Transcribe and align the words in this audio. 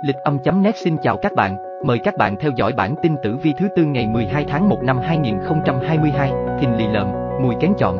Lịch 0.00 0.16
âm.net 0.16 0.76
xin 0.76 0.96
chào 1.02 1.16
các 1.16 1.32
bạn, 1.34 1.56
mời 1.84 1.98
các 1.98 2.16
bạn 2.16 2.36
theo 2.40 2.50
dõi 2.56 2.72
bản 2.72 2.94
tin 3.02 3.14
tử 3.22 3.36
vi 3.42 3.52
thứ 3.58 3.68
tư 3.76 3.84
ngày 3.84 4.06
12 4.06 4.44
tháng 4.48 4.68
1 4.68 4.82
năm 4.82 4.98
2022, 4.98 6.32
thìn 6.60 6.70
lì 6.76 6.86
lợm, 6.92 7.06
mùi 7.42 7.54
kén 7.60 7.72
chọn. 7.78 7.98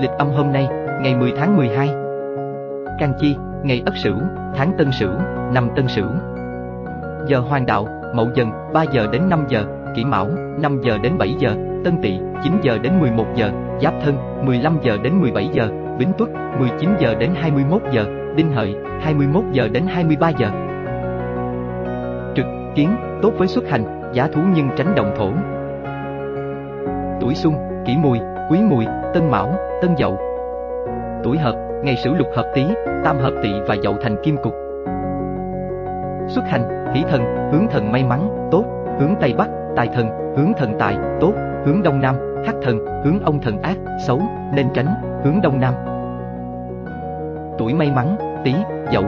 Lịch 0.00 0.10
âm 0.10 0.30
hôm 0.30 0.52
nay, 0.52 0.68
ngày 1.02 1.14
10 1.14 1.32
tháng 1.36 1.56
12. 1.56 1.88
Can 2.98 3.12
chi, 3.20 3.36
ngày 3.62 3.82
Ất 3.86 3.96
Sửu, 3.96 4.16
tháng 4.54 4.72
Tân 4.78 4.92
Sửu, 4.92 5.10
năm 5.52 5.68
Tân 5.76 5.88
Sửu. 5.88 6.06
Giờ 7.26 7.38
hoàng 7.38 7.66
đạo, 7.66 7.86
Mậu 8.14 8.28
Dần, 8.34 8.50
3 8.72 8.82
giờ 8.82 9.06
đến 9.12 9.28
5 9.28 9.44
giờ, 9.48 9.64
Kỷ 9.96 10.04
Mão, 10.04 10.28
5 10.60 10.80
giờ 10.82 10.98
đến 11.02 11.18
7 11.18 11.34
giờ, 11.38 11.54
Tân 11.84 12.02
Tỵ, 12.02 12.18
9 12.42 12.52
giờ 12.62 12.78
đến 12.78 13.00
11 13.00 13.26
giờ, 13.34 13.50
Giáp 13.82 13.94
Thân, 14.04 14.16
15 14.44 14.78
giờ 14.82 14.96
đến 15.02 15.20
17 15.20 15.48
giờ, 15.52 15.68
Bính 15.98 16.12
Tuất, 16.18 16.28
19 16.58 16.90
giờ 16.98 17.14
đến 17.14 17.30
21 17.34 17.82
giờ, 17.92 18.04
Đinh 18.36 18.52
Hợi, 18.52 18.74
21 19.00 19.44
giờ 19.52 19.68
đến 19.68 19.86
23 19.86 20.28
giờ. 20.28 20.50
Kiến, 22.74 22.96
tốt 23.22 23.32
với 23.38 23.48
xuất 23.48 23.68
hành, 23.68 24.10
giá 24.12 24.28
thú 24.32 24.40
nhưng 24.54 24.68
tránh 24.76 24.94
động 24.94 25.14
thổ. 25.16 25.30
Tuổi 27.20 27.34
Xuân, 27.34 27.54
Kỷ 27.86 27.96
Mùi, 27.96 28.18
Quý 28.50 28.58
Mùi, 28.62 28.84
Tân 29.14 29.30
Mão, 29.30 29.54
Tân 29.82 29.96
Dậu. 29.98 30.18
Tuổi 31.24 31.38
Hợp, 31.38 31.54
ngày 31.84 31.96
Sửu 31.96 32.14
Lục 32.14 32.28
hợp 32.36 32.52
Tý, 32.54 32.64
Tam 33.04 33.18
hợp 33.18 33.32
Tỵ 33.42 33.50
và 33.66 33.76
Dậu 33.82 33.96
thành 34.02 34.16
Kim 34.22 34.36
Cục. 34.36 34.54
Xuất 36.28 36.44
hành, 36.44 36.92
Hỷ 36.94 37.02
Thần, 37.10 37.50
hướng 37.52 37.66
thần 37.70 37.92
may 37.92 38.04
mắn, 38.04 38.48
tốt, 38.50 38.64
hướng 39.00 39.14
Tây 39.20 39.34
Bắc, 39.38 39.48
Tài 39.76 39.88
Thần, 39.88 40.34
hướng 40.36 40.52
thần 40.56 40.74
tài, 40.78 40.96
tốt, 41.20 41.32
hướng 41.64 41.82
Đông 41.82 42.00
Nam, 42.00 42.14
Hắc 42.46 42.54
Thần, 42.62 42.78
hướng 43.04 43.20
ông 43.24 43.40
thần 43.40 43.62
ác, 43.62 43.76
xấu, 44.06 44.20
nên 44.54 44.66
tránh, 44.74 44.86
hướng 45.24 45.40
Đông 45.42 45.60
Nam. 45.60 45.74
Tuổi 47.58 47.74
may 47.74 47.92
mắn, 47.94 48.16
Tý, 48.44 48.54
Dậu. 48.92 49.04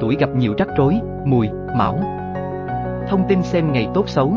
Tuổi 0.00 0.16
gặp 0.20 0.28
nhiều 0.34 0.54
rắc 0.58 0.68
rối, 0.76 1.00
Mùi, 1.24 1.50
Mão. 1.76 1.98
Thông 3.08 3.24
tin 3.28 3.42
xem 3.42 3.72
ngày 3.72 3.88
tốt 3.94 4.08
xấu. 4.08 4.32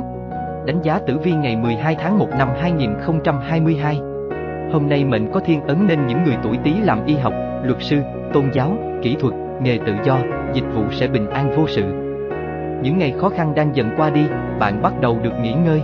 Đánh 0.66 0.82
giá 0.82 1.00
tử 1.00 1.18
vi 1.18 1.32
ngày 1.32 1.56
12 1.56 1.96
tháng 1.96 2.20
1 2.20 2.28
năm 2.38 2.50
2022. 2.60 4.00
Hôm 4.72 4.90
nay 4.90 5.06
mệnh 5.06 5.32
có 5.32 5.40
thiên 5.40 5.62
ấn 5.62 5.88
nên 5.88 6.08
những 6.08 6.24
người 6.24 6.36
tuổi 6.44 6.58
Tý 6.64 6.74
làm 6.84 7.06
y 7.06 7.16
học, 7.16 7.34
luật 7.64 7.78
sư, 7.82 7.98
tôn 8.34 8.50
giáo, 8.54 8.72
kỹ 9.02 9.16
thuật, 9.20 9.34
nghề 9.62 9.78
tự 9.86 9.94
do, 10.06 10.20
dịch 10.54 10.66
vụ 10.76 10.84
sẽ 10.92 11.08
bình 11.08 11.30
an 11.30 11.52
vô 11.58 11.68
sự. 11.68 11.84
Những 12.82 12.98
ngày 12.98 13.14
khó 13.18 13.30
khăn 13.30 13.56
đang 13.56 13.76
dần 13.76 13.90
qua 13.98 14.10
đi, 14.10 14.26
bạn 14.60 14.82
bắt 14.82 14.94
đầu 15.02 15.18
được 15.24 15.34
nghỉ 15.42 15.54
ngơi. 15.54 15.82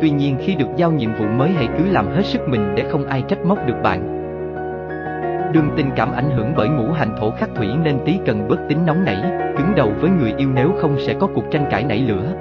Tuy 0.00 0.10
nhiên 0.10 0.36
khi 0.40 0.54
được 0.54 0.68
giao 0.76 0.92
nhiệm 0.92 1.14
vụ 1.14 1.24
mới 1.26 1.50
hãy 1.50 1.68
cứ 1.78 1.84
làm 1.90 2.06
hết 2.06 2.26
sức 2.26 2.48
mình 2.48 2.74
để 2.74 2.84
không 2.90 3.06
ai 3.06 3.22
trách 3.28 3.44
móc 3.44 3.66
được 3.66 3.76
bạn 3.82 4.11
đương 5.52 5.70
tình 5.76 5.90
cảm 5.96 6.12
ảnh 6.12 6.30
hưởng 6.30 6.52
bởi 6.56 6.68
ngũ 6.68 6.92
hành 6.92 7.16
thổ 7.20 7.30
khắc 7.30 7.48
thủy 7.54 7.68
nên 7.84 7.98
tí 8.04 8.18
cần 8.26 8.48
bớt 8.48 8.56
tính 8.68 8.86
nóng 8.86 9.04
nảy, 9.04 9.22
cứng 9.56 9.72
đầu 9.76 9.92
với 10.00 10.10
người 10.10 10.34
yêu 10.36 10.48
nếu 10.54 10.72
không 10.80 10.96
sẽ 11.06 11.14
có 11.14 11.28
cuộc 11.34 11.44
tranh 11.50 11.66
cãi 11.70 11.84
nảy 11.84 11.98
lửa. 11.98 12.32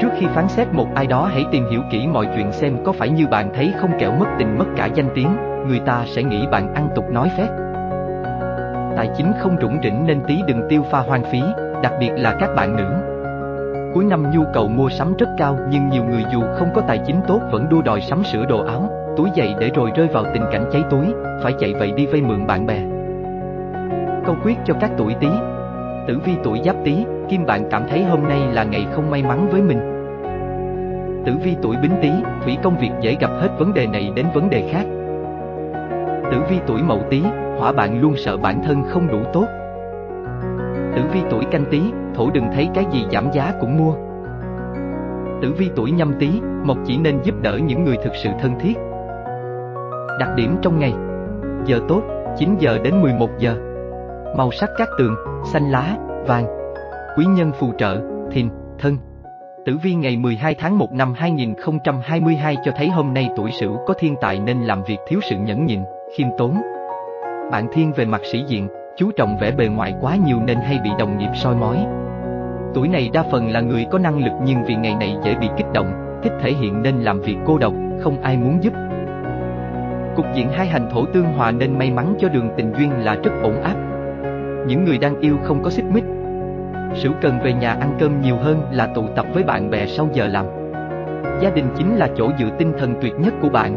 Trước 0.00 0.08
khi 0.18 0.26
phán 0.26 0.48
xét 0.48 0.68
một 0.72 0.86
ai 0.94 1.06
đó 1.06 1.28
hãy 1.32 1.44
tìm 1.52 1.64
hiểu 1.70 1.80
kỹ 1.90 2.06
mọi 2.06 2.26
chuyện 2.34 2.52
xem 2.52 2.76
có 2.84 2.92
phải 2.92 3.08
như 3.08 3.26
bạn 3.26 3.50
thấy 3.54 3.72
không 3.80 3.90
kẻo 3.98 4.12
mất 4.12 4.26
tình 4.38 4.58
mất 4.58 4.64
cả 4.76 4.86
danh 4.86 5.08
tiếng, 5.14 5.36
người 5.68 5.78
ta 5.78 6.04
sẽ 6.06 6.22
nghĩ 6.22 6.46
bạn 6.52 6.74
ăn 6.74 6.88
tục 6.94 7.04
nói 7.10 7.30
phép. 7.38 7.48
Tài 8.96 9.10
chính 9.16 9.32
không 9.40 9.56
rủng 9.60 9.78
rỉnh 9.82 10.06
nên 10.06 10.20
tí 10.26 10.42
đừng 10.46 10.62
tiêu 10.68 10.82
pha 10.90 11.00
hoang 11.00 11.24
phí, 11.32 11.40
đặc 11.82 11.92
biệt 12.00 12.10
là 12.16 12.36
các 12.40 12.50
bạn 12.56 12.76
nữ. 12.76 12.90
Cuối 13.94 14.04
năm 14.04 14.30
nhu 14.30 14.42
cầu 14.54 14.68
mua 14.68 14.88
sắm 14.88 15.14
rất 15.18 15.28
cao 15.38 15.58
nhưng 15.70 15.88
nhiều 15.88 16.04
người 16.04 16.24
dù 16.32 16.42
không 16.58 16.68
có 16.74 16.82
tài 16.88 16.98
chính 17.06 17.20
tốt 17.28 17.40
vẫn 17.50 17.68
đua 17.68 17.82
đòi 17.82 18.00
sắm 18.00 18.24
sửa 18.24 18.44
đồ 18.44 18.64
áo, 18.64 18.90
túi 19.20 19.30
giày 19.36 19.54
để 19.60 19.70
rồi 19.74 19.90
rơi 19.96 20.08
vào 20.12 20.24
tình 20.34 20.42
cảnh 20.52 20.64
cháy 20.72 20.82
túi, 20.90 21.06
phải 21.42 21.52
chạy 21.58 21.74
vậy 21.74 21.92
đi 21.92 22.06
vay 22.06 22.22
mượn 22.22 22.46
bạn 22.46 22.66
bè. 22.66 22.80
Câu 24.26 24.36
quyết 24.44 24.56
cho 24.64 24.74
các 24.80 24.90
tuổi 24.98 25.14
Tý. 25.20 25.28
Tử 26.08 26.18
vi 26.24 26.32
tuổi 26.44 26.60
Giáp 26.64 26.76
Tý, 26.84 27.04
Kim 27.28 27.46
bạn 27.46 27.62
cảm 27.70 27.82
thấy 27.88 28.04
hôm 28.04 28.22
nay 28.28 28.40
là 28.52 28.64
ngày 28.64 28.86
không 28.92 29.10
may 29.10 29.22
mắn 29.22 29.48
với 29.50 29.62
mình. 29.62 29.78
Tử 31.26 31.32
vi 31.44 31.56
tuổi 31.62 31.76
Bính 31.82 31.92
Tý, 32.02 32.10
thủy 32.44 32.58
công 32.62 32.78
việc 32.78 32.90
dễ 33.00 33.16
gặp 33.20 33.30
hết 33.40 33.48
vấn 33.58 33.74
đề 33.74 33.86
này 33.86 34.12
đến 34.16 34.26
vấn 34.34 34.50
đề 34.50 34.68
khác. 34.72 34.84
Tử 36.32 36.38
vi 36.50 36.58
tuổi 36.66 36.82
Mậu 36.82 37.00
Tý, 37.10 37.22
hỏa 37.58 37.72
bạn 37.72 38.00
luôn 38.00 38.14
sợ 38.16 38.36
bản 38.36 38.62
thân 38.62 38.82
không 38.88 39.08
đủ 39.08 39.18
tốt. 39.32 39.46
Tử 40.96 41.02
vi 41.12 41.20
tuổi 41.30 41.44
Canh 41.50 41.64
Tý, 41.70 41.80
thổ 42.14 42.30
đừng 42.30 42.46
thấy 42.54 42.68
cái 42.74 42.84
gì 42.92 43.06
giảm 43.12 43.32
giá 43.32 43.52
cũng 43.60 43.78
mua. 43.78 43.94
Tử 45.42 45.54
vi 45.58 45.70
tuổi 45.76 45.90
Nhâm 45.90 46.12
Tý, 46.18 46.40
mộc 46.64 46.78
chỉ 46.86 46.98
nên 46.98 47.18
giúp 47.22 47.34
đỡ 47.42 47.58
những 47.66 47.84
người 47.84 47.96
thực 48.04 48.12
sự 48.14 48.30
thân 48.40 48.58
thiết. 48.60 48.74
Đặc 50.20 50.28
điểm 50.36 50.56
trong 50.62 50.78
ngày. 50.78 50.92
Giờ 51.64 51.80
tốt, 51.88 52.02
9 52.38 52.56
giờ 52.58 52.78
đến 52.84 53.02
11 53.02 53.30
giờ. 53.38 53.56
Màu 54.36 54.50
sắc 54.50 54.70
các 54.78 54.88
tường, 54.98 55.14
xanh 55.44 55.70
lá, 55.70 55.96
vàng. 56.26 56.74
Quý 57.16 57.24
nhân 57.24 57.52
phù 57.52 57.72
trợ, 57.78 58.00
thìn, 58.30 58.48
thân. 58.78 58.96
Tử 59.64 59.76
vi 59.82 59.94
ngày 59.94 60.16
12 60.16 60.54
tháng 60.54 60.78
1 60.78 60.92
năm 60.92 61.12
2022 61.16 62.56
cho 62.64 62.72
thấy 62.76 62.88
hôm 62.88 63.14
nay 63.14 63.30
tuổi 63.36 63.50
sửu 63.50 63.76
có 63.86 63.94
thiên 63.98 64.16
tài 64.20 64.38
nên 64.38 64.62
làm 64.62 64.82
việc 64.82 64.98
thiếu 65.08 65.20
sự 65.30 65.36
nhẫn 65.36 65.66
nhịn, 65.66 65.80
khiêm 66.16 66.28
tốn. 66.38 66.60
Bạn 67.52 67.66
thiên 67.72 67.92
về 67.92 68.04
mặt 68.04 68.20
sĩ 68.32 68.44
diện, 68.46 68.68
chú 68.96 69.10
trọng 69.16 69.38
vẻ 69.40 69.50
bề 69.50 69.66
ngoài 69.66 69.94
quá 70.00 70.16
nhiều 70.26 70.38
nên 70.46 70.58
hay 70.58 70.78
bị 70.84 70.90
đồng 70.98 71.18
nghiệp 71.18 71.30
soi 71.34 71.54
mói. 71.54 71.76
Tuổi 72.74 72.88
này 72.88 73.10
đa 73.12 73.22
phần 73.22 73.50
là 73.50 73.60
người 73.60 73.86
có 73.90 73.98
năng 73.98 74.24
lực 74.24 74.32
nhưng 74.44 74.64
vì 74.64 74.74
ngày 74.74 74.94
này 75.00 75.16
dễ 75.24 75.34
bị 75.34 75.48
kích 75.56 75.72
động, 75.74 76.20
thích 76.22 76.32
thể 76.40 76.52
hiện 76.52 76.82
nên 76.82 76.94
làm 77.00 77.20
việc 77.20 77.36
cô 77.46 77.58
độc, 77.58 77.72
không 78.00 78.22
ai 78.22 78.36
muốn 78.36 78.62
giúp, 78.62 78.72
Cục 80.20 80.34
diện 80.34 80.48
hai 80.52 80.66
hành 80.66 80.88
thổ 80.90 81.04
tương 81.06 81.24
hòa 81.24 81.50
nên 81.50 81.78
may 81.78 81.90
mắn 81.90 82.14
cho 82.18 82.28
đường 82.28 82.50
tình 82.56 82.72
duyên 82.78 82.90
là 83.04 83.14
rất 83.14 83.30
ổn 83.42 83.62
áp. 83.62 83.74
Những 84.66 84.84
người 84.84 84.98
đang 84.98 85.20
yêu 85.20 85.36
không 85.44 85.62
có 85.62 85.70
xích 85.70 85.84
mích. 85.84 86.04
Sửu 86.94 87.12
cần 87.20 87.38
về 87.44 87.52
nhà 87.52 87.72
ăn 87.72 87.96
cơm 88.00 88.20
nhiều 88.20 88.36
hơn 88.36 88.62
là 88.72 88.86
tụ 88.86 89.08
tập 89.16 89.26
với 89.34 89.42
bạn 89.42 89.70
bè 89.70 89.86
sau 89.86 90.08
giờ 90.12 90.26
làm. 90.26 90.46
Gia 91.40 91.50
đình 91.50 91.64
chính 91.76 91.96
là 91.96 92.08
chỗ 92.16 92.30
dựa 92.38 92.48
tinh 92.58 92.72
thần 92.78 92.94
tuyệt 93.02 93.12
nhất 93.18 93.34
của 93.42 93.48
bạn. 93.48 93.74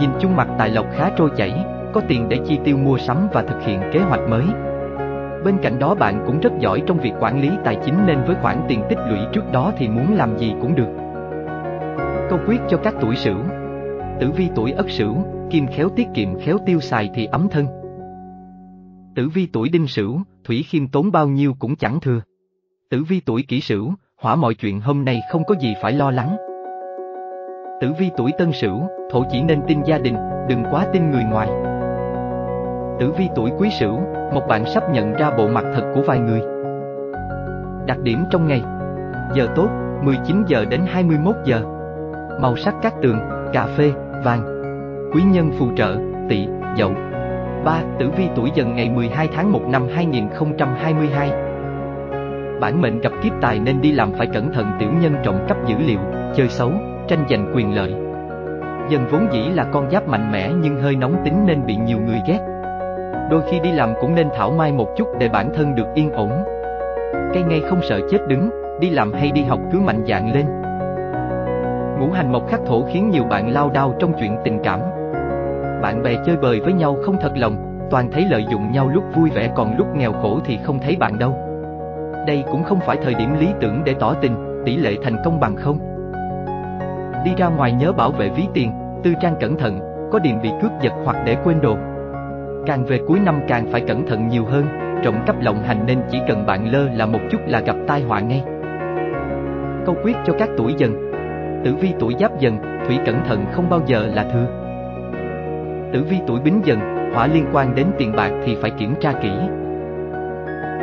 Nhìn 0.00 0.10
chung 0.20 0.36
mặt 0.36 0.48
tài 0.58 0.70
lộc 0.70 0.86
khá 0.92 1.10
trôi 1.16 1.30
chảy, 1.36 1.64
có 1.92 2.00
tiền 2.08 2.28
để 2.28 2.38
chi 2.44 2.58
tiêu 2.64 2.76
mua 2.76 2.98
sắm 2.98 3.28
và 3.32 3.42
thực 3.42 3.62
hiện 3.62 3.80
kế 3.92 4.00
hoạch 4.00 4.28
mới. 4.28 4.44
Bên 5.44 5.58
cạnh 5.62 5.78
đó 5.78 5.94
bạn 5.94 6.22
cũng 6.26 6.40
rất 6.40 6.52
giỏi 6.58 6.82
trong 6.86 6.98
việc 6.98 7.12
quản 7.20 7.40
lý 7.40 7.50
tài 7.64 7.76
chính 7.84 8.06
nên 8.06 8.18
với 8.26 8.36
khoản 8.42 8.56
tiền 8.68 8.82
tích 8.88 8.98
lũy 9.08 9.18
trước 9.32 9.52
đó 9.52 9.72
thì 9.76 9.88
muốn 9.88 10.14
làm 10.16 10.38
gì 10.38 10.54
cũng 10.60 10.74
được. 10.74 10.88
Câu 12.30 12.38
quyết 12.46 12.60
cho 12.68 12.76
các 12.76 12.94
tuổi 13.00 13.16
sửu 13.16 13.36
Tử 14.20 14.30
vi 14.30 14.48
tuổi 14.54 14.72
Ất 14.72 14.90
Sửu, 14.90 15.16
kim 15.50 15.66
khéo 15.66 15.88
tiết 15.96 16.06
kiệm 16.14 16.38
khéo 16.40 16.58
tiêu 16.66 16.80
xài 16.80 17.10
thì 17.14 17.24
ấm 17.24 17.48
thân. 17.50 17.66
Tử 19.14 19.28
vi 19.34 19.46
tuổi 19.52 19.68
Đinh 19.68 19.86
Sửu, 19.86 20.20
thủy 20.44 20.64
khiêm 20.68 20.88
tốn 20.88 21.12
bao 21.12 21.28
nhiêu 21.28 21.54
cũng 21.58 21.76
chẳng 21.76 22.00
thừa. 22.00 22.20
Tử 22.90 23.04
vi 23.08 23.20
tuổi 23.20 23.44
Kỷ 23.48 23.60
Sửu, 23.60 23.92
hỏa 24.20 24.36
mọi 24.36 24.54
chuyện 24.54 24.80
hôm 24.80 25.04
nay 25.04 25.20
không 25.30 25.44
có 25.44 25.54
gì 25.60 25.74
phải 25.82 25.92
lo 25.92 26.10
lắng. 26.10 26.36
Tử 27.80 27.92
vi 27.98 28.10
tuổi 28.16 28.32
Tân 28.38 28.52
Sửu, 28.52 28.82
thổ 29.10 29.24
chỉ 29.30 29.42
nên 29.42 29.60
tin 29.68 29.82
gia 29.82 29.98
đình, 29.98 30.16
đừng 30.48 30.64
quá 30.70 30.86
tin 30.92 31.10
người 31.10 31.24
ngoài. 31.24 31.48
Tử 33.00 33.12
vi 33.18 33.28
tuổi 33.34 33.50
Quý 33.58 33.70
Sửu, 33.70 34.00
một 34.34 34.42
bạn 34.48 34.64
sắp 34.66 34.84
nhận 34.92 35.12
ra 35.12 35.30
bộ 35.38 35.48
mặt 35.48 35.64
thật 35.74 35.92
của 35.94 36.02
vài 36.06 36.18
người. 36.18 36.40
Đặc 37.86 37.98
điểm 38.02 38.18
trong 38.30 38.48
ngày 38.48 38.62
Giờ 39.34 39.48
tốt, 39.56 39.68
19 40.02 40.44
giờ 40.46 40.64
đến 40.64 40.80
21 40.86 41.34
giờ 41.44 41.62
Màu 42.40 42.56
sắc 42.56 42.74
các 42.82 42.94
tường, 43.02 43.18
cà 43.52 43.66
phê, 43.66 43.92
vàng. 44.24 44.40
Quý 45.12 45.22
nhân 45.22 45.50
phù 45.58 45.66
trợ, 45.76 45.96
tỵ, 46.28 46.46
dậu. 46.76 46.92
3. 47.64 47.80
Tử 47.98 48.10
vi 48.16 48.28
tuổi 48.36 48.50
dần 48.54 48.76
ngày 48.76 48.90
12 48.90 49.28
tháng 49.34 49.52
1 49.52 49.60
năm 49.68 49.86
2022 49.94 51.30
Bản 52.60 52.80
mệnh 52.80 53.00
gặp 53.00 53.12
kiếp 53.22 53.32
tài 53.40 53.58
nên 53.58 53.80
đi 53.80 53.92
làm 53.92 54.12
phải 54.12 54.26
cẩn 54.26 54.52
thận 54.52 54.66
tiểu 54.78 54.88
nhân 55.00 55.14
trộm 55.24 55.34
cắp 55.48 55.66
dữ 55.66 55.74
liệu, 55.86 55.98
chơi 56.36 56.48
xấu, 56.48 56.72
tranh 57.08 57.24
giành 57.30 57.52
quyền 57.54 57.74
lợi. 57.74 57.94
Dần 58.90 59.06
vốn 59.10 59.28
dĩ 59.32 59.40
là 59.54 59.64
con 59.72 59.90
giáp 59.90 60.08
mạnh 60.08 60.32
mẽ 60.32 60.50
nhưng 60.60 60.80
hơi 60.80 60.96
nóng 60.96 61.16
tính 61.24 61.46
nên 61.46 61.66
bị 61.66 61.76
nhiều 61.76 61.98
người 62.06 62.18
ghét. 62.26 62.38
Đôi 63.30 63.42
khi 63.50 63.60
đi 63.60 63.72
làm 63.72 63.94
cũng 64.00 64.14
nên 64.14 64.28
thảo 64.36 64.50
mai 64.50 64.72
một 64.72 64.88
chút 64.96 65.08
để 65.18 65.28
bản 65.28 65.52
thân 65.54 65.74
được 65.74 65.86
yên 65.94 66.10
ổn. 66.10 66.30
Cây 67.34 67.42
ngay 67.42 67.60
không 67.68 67.80
sợ 67.82 68.00
chết 68.10 68.18
đứng, 68.28 68.50
đi 68.80 68.90
làm 68.90 69.12
hay 69.12 69.30
đi 69.30 69.42
học 69.42 69.60
cứ 69.72 69.80
mạnh 69.80 70.04
dạn 70.06 70.32
lên, 70.34 70.46
Ngũ 72.04 72.10
hành 72.10 72.32
mộc 72.32 72.48
khắc 72.48 72.60
thổ 72.66 72.82
khiến 72.82 73.10
nhiều 73.10 73.24
bạn 73.24 73.52
lao 73.52 73.70
đao 73.70 73.94
trong 73.98 74.12
chuyện 74.20 74.36
tình 74.44 74.58
cảm. 74.64 74.80
Bạn 75.82 76.02
bè 76.02 76.14
chơi 76.26 76.36
bời 76.36 76.60
với 76.60 76.72
nhau 76.72 76.96
không 77.04 77.16
thật 77.20 77.32
lòng, 77.36 77.86
toàn 77.90 78.10
thấy 78.12 78.26
lợi 78.30 78.44
dụng 78.50 78.72
nhau 78.72 78.88
lúc 78.88 79.04
vui 79.14 79.30
vẻ 79.30 79.50
còn 79.56 79.76
lúc 79.78 79.86
nghèo 79.96 80.12
khổ 80.12 80.40
thì 80.44 80.58
không 80.62 80.78
thấy 80.78 80.96
bạn 80.96 81.18
đâu. 81.18 81.36
Đây 82.26 82.44
cũng 82.50 82.64
không 82.64 82.80
phải 82.80 82.96
thời 83.02 83.14
điểm 83.14 83.34
lý 83.40 83.48
tưởng 83.60 83.82
để 83.84 83.94
tỏ 84.00 84.14
tình, 84.14 84.62
tỷ 84.66 84.76
lệ 84.76 84.96
thành 85.02 85.16
công 85.24 85.40
bằng 85.40 85.56
không. 85.56 85.78
Đi 87.24 87.30
ra 87.36 87.48
ngoài 87.48 87.72
nhớ 87.72 87.92
bảo 87.92 88.10
vệ 88.10 88.28
ví 88.28 88.42
tiền, 88.54 88.72
tư 89.02 89.14
trang 89.20 89.36
cẩn 89.40 89.56
thận, 89.56 89.80
có 90.12 90.18
điểm 90.18 90.38
bị 90.42 90.50
cướp 90.62 90.72
giật 90.80 90.92
hoặc 91.04 91.16
để 91.26 91.36
quên 91.44 91.60
đồ. 91.60 91.76
Càng 92.66 92.84
về 92.84 92.98
cuối 93.08 93.20
năm 93.20 93.40
càng 93.48 93.66
phải 93.72 93.80
cẩn 93.80 94.06
thận 94.06 94.28
nhiều 94.28 94.44
hơn, 94.44 94.66
trộm 95.04 95.14
cắp 95.26 95.42
lộng 95.42 95.62
hành 95.62 95.86
nên 95.86 95.98
chỉ 96.10 96.18
cần 96.28 96.46
bạn 96.46 96.72
lơ 96.72 96.88
là 96.88 97.06
một 97.06 97.20
chút 97.30 97.40
là 97.46 97.60
gặp 97.60 97.76
tai 97.86 98.02
họa 98.02 98.20
ngay. 98.20 98.42
Câu 99.86 99.94
quyết 100.04 100.16
cho 100.26 100.32
các 100.38 100.48
tuổi 100.56 100.74
dần 100.78 101.13
Tử 101.64 101.74
vi 101.74 101.94
tuổi 101.98 102.14
giáp 102.20 102.38
dần, 102.38 102.58
thủy 102.86 102.98
cẩn 103.06 103.24
thận 103.24 103.44
không 103.52 103.70
bao 103.70 103.80
giờ 103.86 104.06
là 104.14 104.24
thừa. 104.32 104.46
Tử 105.92 106.04
vi 106.08 106.16
tuổi 106.26 106.40
bính 106.40 106.60
dần, 106.64 106.78
hỏa 107.14 107.26
liên 107.26 107.46
quan 107.52 107.74
đến 107.74 107.86
tiền 107.98 108.12
bạc 108.16 108.30
thì 108.44 108.56
phải 108.60 108.70
kiểm 108.70 108.94
tra 109.00 109.12
kỹ. 109.12 109.30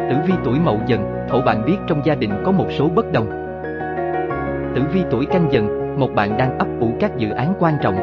Tử 0.10 0.16
vi 0.28 0.34
tuổi 0.44 0.60
Mậu 0.60 0.80
Dần, 0.88 1.26
thổ 1.30 1.42
bạn 1.42 1.66
biết 1.66 1.78
trong 1.88 2.02
gia 2.06 2.16
đình 2.16 2.32
có 2.46 2.52
một 2.52 2.66
số 2.70 2.90
bất 2.96 3.12
đồng. 3.12 3.30
Tử 4.76 4.82
vi 4.94 5.04
tuổi 5.12 5.26
Canh 5.26 5.48
Dần, 5.52 5.96
một 6.00 6.10
bạn 6.16 6.38
đang 6.38 6.58
ấp 6.58 6.68
ủ 6.80 6.92
các 7.00 7.18
dự 7.18 7.30
án 7.30 7.54
quan 7.60 7.74
trọng. 7.82 7.96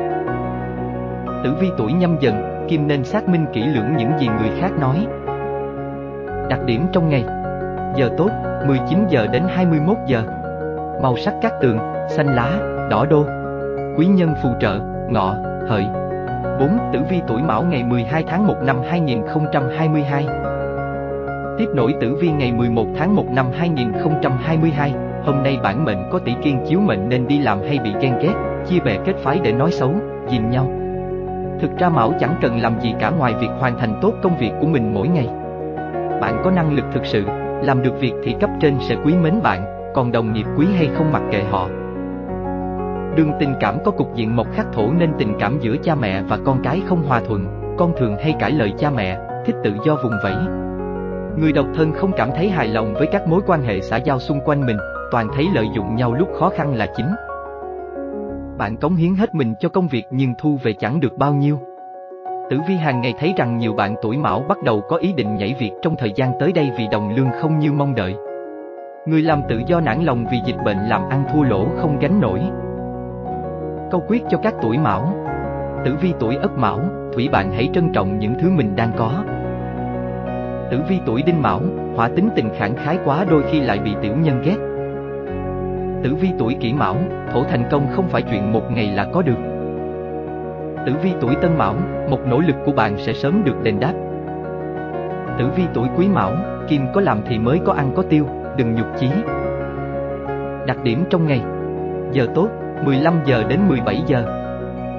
Tử 1.44 1.54
vi 1.60 1.68
tuổi 1.78 1.92
Nhâm 1.92 2.16
Dần, 2.20 2.66
Kim 2.68 2.88
nên 2.88 3.04
xác 3.04 3.28
minh 3.28 3.46
kỹ 3.52 3.62
lưỡng 3.62 3.96
những 3.96 4.10
gì 4.18 4.28
người 4.28 4.50
khác 4.60 4.70
nói. 4.80 5.06
Đặc 6.48 6.60
điểm 6.64 6.86
trong 6.92 7.08
ngày 7.08 7.24
Giờ 7.96 8.10
tốt, 8.16 8.30
19 8.66 8.98
giờ 9.08 9.26
đến 9.26 9.42
21 9.48 9.96
giờ 10.06 10.22
Màu 11.02 11.16
sắc 11.16 11.34
các 11.42 11.52
tường, 11.60 11.78
xanh 12.08 12.34
lá, 12.34 12.58
đỏ 12.90 13.06
đô. 13.10 13.24
Quý 13.96 14.06
nhân 14.06 14.34
phù 14.42 14.48
trợ, 14.60 14.80
ngọ, 15.10 15.34
hợi. 15.68 15.86
4. 16.60 16.78
Tử 16.92 17.00
vi 17.10 17.20
tuổi 17.26 17.42
Mão 17.42 17.62
ngày 17.62 17.84
12 17.84 18.24
tháng 18.28 18.46
1 18.46 18.54
năm 18.64 18.76
2022 18.88 20.26
Tiếp 21.58 21.66
nổi 21.74 21.94
tử 22.00 22.16
vi 22.20 22.30
ngày 22.30 22.52
11 22.52 22.86
tháng 22.96 23.16
1 23.16 23.24
năm 23.34 23.46
2022 23.52 24.94
Hôm 25.24 25.42
nay 25.42 25.58
bản 25.62 25.84
mệnh 25.84 25.98
có 26.10 26.18
tỷ 26.18 26.34
kiên 26.42 26.64
chiếu 26.66 26.80
mệnh 26.80 27.08
nên 27.08 27.28
đi 27.28 27.38
làm 27.38 27.60
hay 27.60 27.78
bị 27.78 27.92
ghen 28.00 28.18
ghét, 28.22 28.34
chia 28.66 28.80
bè 28.80 28.98
kết 29.04 29.16
phái 29.22 29.40
để 29.42 29.52
nói 29.52 29.70
xấu, 29.70 29.94
dìm 30.30 30.50
nhau. 30.50 30.70
Thực 31.60 31.78
ra 31.78 31.88
Mão 31.88 32.12
chẳng 32.20 32.34
cần 32.42 32.60
làm 32.60 32.80
gì 32.80 32.94
cả 33.00 33.10
ngoài 33.10 33.34
việc 33.40 33.50
hoàn 33.58 33.78
thành 33.78 33.98
tốt 34.02 34.12
công 34.22 34.38
việc 34.38 34.50
của 34.60 34.66
mình 34.66 34.94
mỗi 34.94 35.08
ngày. 35.08 35.28
Bạn 36.20 36.42
có 36.44 36.50
năng 36.50 36.72
lực 36.72 36.84
thực 36.92 37.06
sự, 37.06 37.24
làm 37.62 37.82
được 37.82 38.00
việc 38.00 38.12
thì 38.24 38.34
cấp 38.40 38.50
trên 38.60 38.74
sẽ 38.80 38.96
quý 39.04 39.14
mến 39.22 39.42
bạn, 39.42 39.92
còn 39.94 40.12
đồng 40.12 40.32
nghiệp 40.32 40.46
quý 40.58 40.66
hay 40.76 40.88
không 40.94 41.12
mặc 41.12 41.22
kệ 41.30 41.42
họ 41.50 41.68
đương 43.16 43.32
tình 43.40 43.54
cảm 43.60 43.78
có 43.84 43.90
cục 43.90 44.14
diện 44.14 44.36
mộc 44.36 44.46
khắc 44.52 44.66
thổ 44.72 44.92
nên 44.92 45.10
tình 45.18 45.34
cảm 45.38 45.58
giữa 45.60 45.76
cha 45.82 45.94
mẹ 45.94 46.22
và 46.22 46.38
con 46.44 46.60
cái 46.64 46.82
không 46.86 47.02
hòa 47.02 47.20
thuận, 47.28 47.46
con 47.78 47.92
thường 47.96 48.16
hay 48.16 48.34
cãi 48.38 48.50
lời 48.50 48.72
cha 48.78 48.90
mẹ, 48.90 49.18
thích 49.46 49.56
tự 49.64 49.72
do 49.86 49.96
vùng 50.02 50.12
vẫy. 50.22 50.34
Người 51.36 51.52
độc 51.52 51.66
thân 51.74 51.92
không 51.92 52.12
cảm 52.16 52.30
thấy 52.36 52.48
hài 52.48 52.68
lòng 52.68 52.94
với 52.94 53.06
các 53.06 53.28
mối 53.28 53.40
quan 53.46 53.62
hệ 53.62 53.80
xã 53.80 53.96
giao 53.96 54.18
xung 54.18 54.40
quanh 54.40 54.66
mình, 54.66 54.76
toàn 55.10 55.28
thấy 55.34 55.46
lợi 55.54 55.66
dụng 55.74 55.94
nhau 55.96 56.14
lúc 56.14 56.28
khó 56.38 56.50
khăn 56.56 56.74
là 56.74 56.86
chính. 56.96 57.06
Bạn 58.58 58.76
cống 58.76 58.96
hiến 58.96 59.14
hết 59.14 59.34
mình 59.34 59.54
cho 59.60 59.68
công 59.68 59.88
việc 59.88 60.04
nhưng 60.10 60.34
thu 60.38 60.58
về 60.62 60.72
chẳng 60.72 61.00
được 61.00 61.16
bao 61.18 61.34
nhiêu. 61.34 61.58
Tử 62.50 62.60
vi 62.68 62.74
hàng 62.74 63.00
ngày 63.00 63.14
thấy 63.18 63.34
rằng 63.36 63.58
nhiều 63.58 63.74
bạn 63.74 63.94
tuổi 64.02 64.16
mão 64.16 64.44
bắt 64.48 64.58
đầu 64.64 64.82
có 64.88 64.96
ý 64.96 65.12
định 65.12 65.36
nhảy 65.36 65.54
việc 65.58 65.72
trong 65.82 65.96
thời 65.98 66.12
gian 66.16 66.32
tới 66.40 66.52
đây 66.52 66.70
vì 66.78 66.86
đồng 66.92 67.14
lương 67.16 67.30
không 67.40 67.58
như 67.58 67.72
mong 67.72 67.94
đợi. 67.94 68.14
Người 69.06 69.22
làm 69.22 69.42
tự 69.48 69.60
do 69.66 69.80
nản 69.80 70.02
lòng 70.02 70.26
vì 70.30 70.38
dịch 70.44 70.56
bệnh 70.64 70.78
làm 70.78 71.08
ăn 71.08 71.24
thua 71.32 71.42
lỗ 71.42 71.66
không 71.76 71.98
gánh 71.98 72.20
nổi. 72.20 72.40
Câu 73.90 74.04
quyết 74.08 74.22
cho 74.30 74.38
các 74.38 74.54
tuổi 74.62 74.78
mão 74.78 75.14
Tử 75.84 75.96
vi 76.00 76.12
tuổi 76.20 76.36
ất 76.36 76.58
mão, 76.58 76.80
thủy 77.12 77.28
bạn 77.32 77.52
hãy 77.52 77.70
trân 77.74 77.92
trọng 77.92 78.18
những 78.18 78.34
thứ 78.40 78.50
mình 78.50 78.76
đang 78.76 78.90
có. 78.96 79.24
Tử 80.70 80.80
vi 80.88 81.00
tuổi 81.06 81.22
đinh 81.22 81.42
mão, 81.42 81.60
hỏa 81.94 82.08
tính 82.08 82.28
tình 82.36 82.50
khẳng 82.58 82.76
khái 82.76 82.98
quá 83.04 83.24
đôi 83.30 83.42
khi 83.50 83.60
lại 83.60 83.78
bị 83.78 83.94
tiểu 84.02 84.12
nhân 84.16 84.42
ghét. 84.44 84.56
Tử 86.02 86.14
vi 86.14 86.28
tuổi 86.38 86.56
kỷ 86.60 86.72
mão, 86.72 86.96
thổ 87.32 87.44
thành 87.44 87.64
công 87.70 87.86
không 87.90 88.08
phải 88.08 88.22
chuyện 88.22 88.52
một 88.52 88.72
ngày 88.72 88.92
là 88.96 89.06
có 89.12 89.22
được. 89.22 89.38
Tử 90.86 90.92
vi 91.02 91.12
tuổi 91.20 91.34
Tân 91.42 91.58
Mão, 91.58 91.74
một 92.10 92.26
nỗ 92.26 92.40
lực 92.40 92.56
của 92.64 92.72
bạn 92.72 92.98
sẽ 92.98 93.12
sớm 93.12 93.44
được 93.44 93.62
đền 93.62 93.80
đáp. 93.80 93.92
Tử 95.38 95.48
vi 95.56 95.62
tuổi 95.74 95.88
Quý 95.96 96.08
Mão, 96.08 96.32
kim 96.68 96.82
có 96.94 97.00
làm 97.00 97.20
thì 97.26 97.38
mới 97.38 97.60
có 97.64 97.72
ăn 97.72 97.92
có 97.96 98.02
tiêu, 98.02 98.26
đừng 98.56 98.74
nhục 98.74 98.86
chí. 98.98 99.08
Đặc 100.66 100.82
điểm 100.82 101.04
trong 101.10 101.26
ngày. 101.26 101.42
Giờ 102.12 102.26
tốt, 102.34 102.48
15 102.84 103.20
giờ 103.26 103.44
đến 103.48 103.60
17 103.68 104.02
giờ. 104.06 104.24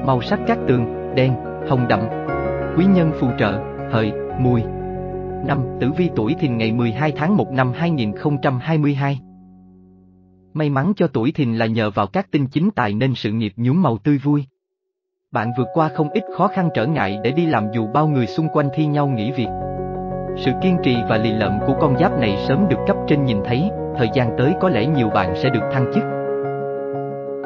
Màu 0.05 0.21
sắc 0.21 0.39
các 0.47 0.57
tường, 0.67 1.15
đen, 1.15 1.35
hồng 1.69 1.87
đậm. 1.87 1.99
Quý 2.77 2.85
nhân 2.85 3.11
phù 3.19 3.27
trợ, 3.39 3.59
hợi, 3.91 4.11
mùi. 4.39 4.61
Năm, 5.45 5.59
tử 5.79 5.91
vi 5.97 6.09
tuổi 6.15 6.35
thìn 6.39 6.57
ngày 6.57 6.71
12 6.71 7.11
tháng 7.11 7.37
1 7.37 7.51
năm 7.51 7.71
2022. 7.75 9.19
May 10.53 10.69
mắn 10.69 10.93
cho 10.95 11.07
tuổi 11.07 11.31
thìn 11.31 11.55
là 11.55 11.65
nhờ 11.65 11.89
vào 11.89 12.07
các 12.07 12.31
tinh 12.31 12.47
chính 12.47 12.69
tài 12.75 12.93
nên 12.93 13.15
sự 13.15 13.31
nghiệp 13.31 13.53
nhuốm 13.55 13.81
màu 13.81 13.97
tươi 13.97 14.17
vui. 14.17 14.45
Bạn 15.31 15.51
vượt 15.57 15.67
qua 15.73 15.89
không 15.89 16.09
ít 16.09 16.23
khó 16.37 16.47
khăn 16.47 16.69
trở 16.73 16.85
ngại 16.85 17.19
để 17.23 17.31
đi 17.31 17.45
làm 17.45 17.71
dù 17.73 17.87
bao 17.87 18.07
người 18.07 18.27
xung 18.27 18.47
quanh 18.53 18.69
thi 18.73 18.85
nhau 18.85 19.07
nghỉ 19.07 19.31
việc. 19.31 19.47
Sự 20.37 20.51
kiên 20.61 20.77
trì 20.83 20.97
và 21.09 21.17
lì 21.17 21.31
lợm 21.33 21.59
của 21.67 21.73
con 21.81 21.97
giáp 21.97 22.19
này 22.19 22.45
sớm 22.47 22.67
được 22.69 22.79
cấp 22.87 22.97
trên 23.07 23.25
nhìn 23.25 23.37
thấy, 23.45 23.69
thời 23.97 24.09
gian 24.13 24.35
tới 24.37 24.53
có 24.59 24.69
lẽ 24.69 24.85
nhiều 24.85 25.09
bạn 25.09 25.33
sẽ 25.35 25.49
được 25.49 25.63
thăng 25.71 25.91
chức. 25.93 26.18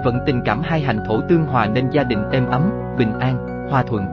Vận 0.03 0.19
tình 0.25 0.41
cảm 0.45 0.61
hai 0.63 0.81
hành 0.81 0.99
thổ 1.07 1.21
tương 1.21 1.45
hòa 1.45 1.67
nên 1.67 1.89
gia 1.89 2.03
đình 2.03 2.29
êm 2.31 2.45
ấm, 2.45 2.71
bình 2.97 3.19
an, 3.19 3.67
hòa 3.69 3.83
thuận. 3.83 4.05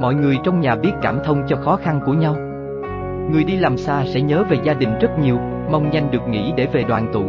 Mọi 0.00 0.14
người 0.14 0.36
trong 0.44 0.60
nhà 0.60 0.74
biết 0.74 0.92
cảm 1.02 1.18
thông 1.24 1.42
cho 1.48 1.56
khó 1.56 1.76
khăn 1.76 2.00
của 2.06 2.12
nhau. 2.12 2.34
Người 3.32 3.44
đi 3.44 3.56
làm 3.56 3.76
xa 3.76 4.04
sẽ 4.06 4.20
nhớ 4.20 4.44
về 4.48 4.56
gia 4.64 4.74
đình 4.74 4.98
rất 5.00 5.18
nhiều, 5.18 5.38
mong 5.70 5.90
nhanh 5.90 6.10
được 6.10 6.28
nghỉ 6.28 6.52
để 6.56 6.66
về 6.72 6.84
đoàn 6.88 7.10
tụ. 7.12 7.24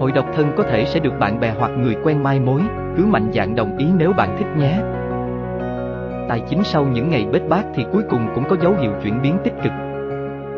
Hội 0.00 0.12
độc 0.12 0.26
thân 0.34 0.52
có 0.56 0.62
thể 0.62 0.84
sẽ 0.84 1.00
được 1.00 1.12
bạn 1.18 1.40
bè 1.40 1.54
hoặc 1.58 1.70
người 1.70 1.96
quen 2.04 2.22
mai 2.22 2.40
mối, 2.40 2.60
cứ 2.96 3.06
mạnh 3.06 3.30
dạn 3.32 3.54
đồng 3.54 3.76
ý 3.78 3.86
nếu 3.96 4.12
bạn 4.12 4.36
thích 4.38 4.48
nhé. 4.56 4.78
Tài 6.28 6.40
chính 6.48 6.64
sau 6.64 6.84
những 6.84 7.10
ngày 7.10 7.26
bết 7.32 7.42
bát 7.48 7.64
thì 7.74 7.86
cuối 7.92 8.02
cùng 8.10 8.28
cũng 8.34 8.44
có 8.50 8.56
dấu 8.62 8.74
hiệu 8.80 8.92
chuyển 9.02 9.22
biến 9.22 9.38
tích 9.44 9.54
cực. 9.62 9.72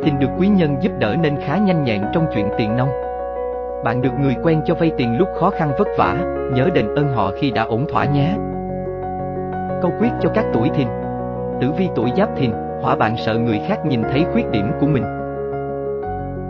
Thìn 0.05 0.19
được 0.19 0.29
quý 0.39 0.49
nhân 0.49 0.77
giúp 0.81 0.93
đỡ 0.99 1.17
nên 1.23 1.37
khá 1.47 1.59
nhanh 1.59 1.85
nhẹn 1.85 2.03
trong 2.15 2.27
chuyện 2.35 2.49
tiền 2.59 2.77
nông. 2.77 2.89
Bạn 3.85 4.03
được 4.03 4.13
người 4.21 4.37
quen 4.43 4.61
cho 4.67 4.75
vay 4.75 4.93
tiền 4.97 5.19
lúc 5.19 5.29
khó 5.41 5.51
khăn 5.51 5.73
vất 5.79 5.89
vả, 5.99 6.17
nhớ 6.55 6.69
đền 6.75 6.95
ơn 6.95 7.09
họ 7.15 7.31
khi 7.41 7.51
đã 7.51 7.63
ổn 7.63 7.87
thỏa 7.93 8.05
nhé. 8.05 8.35
Câu 9.83 9.93
quyết 10.01 10.11
cho 10.21 10.31
các 10.35 10.45
tuổi 10.53 10.71
thìn 10.75 10.89
Tử 11.61 11.73
vi 11.79 11.89
tuổi 11.95 12.11
giáp 12.17 12.29
thìn, 12.37 12.51
hỏa 12.83 12.97
bạn 12.97 13.17
sợ 13.17 13.39
người 13.39 13.61
khác 13.69 13.87
nhìn 13.87 14.03
thấy 14.03 14.27
khuyết 14.33 14.51
điểm 14.51 14.71
của 14.81 14.87
mình. 14.87 15.03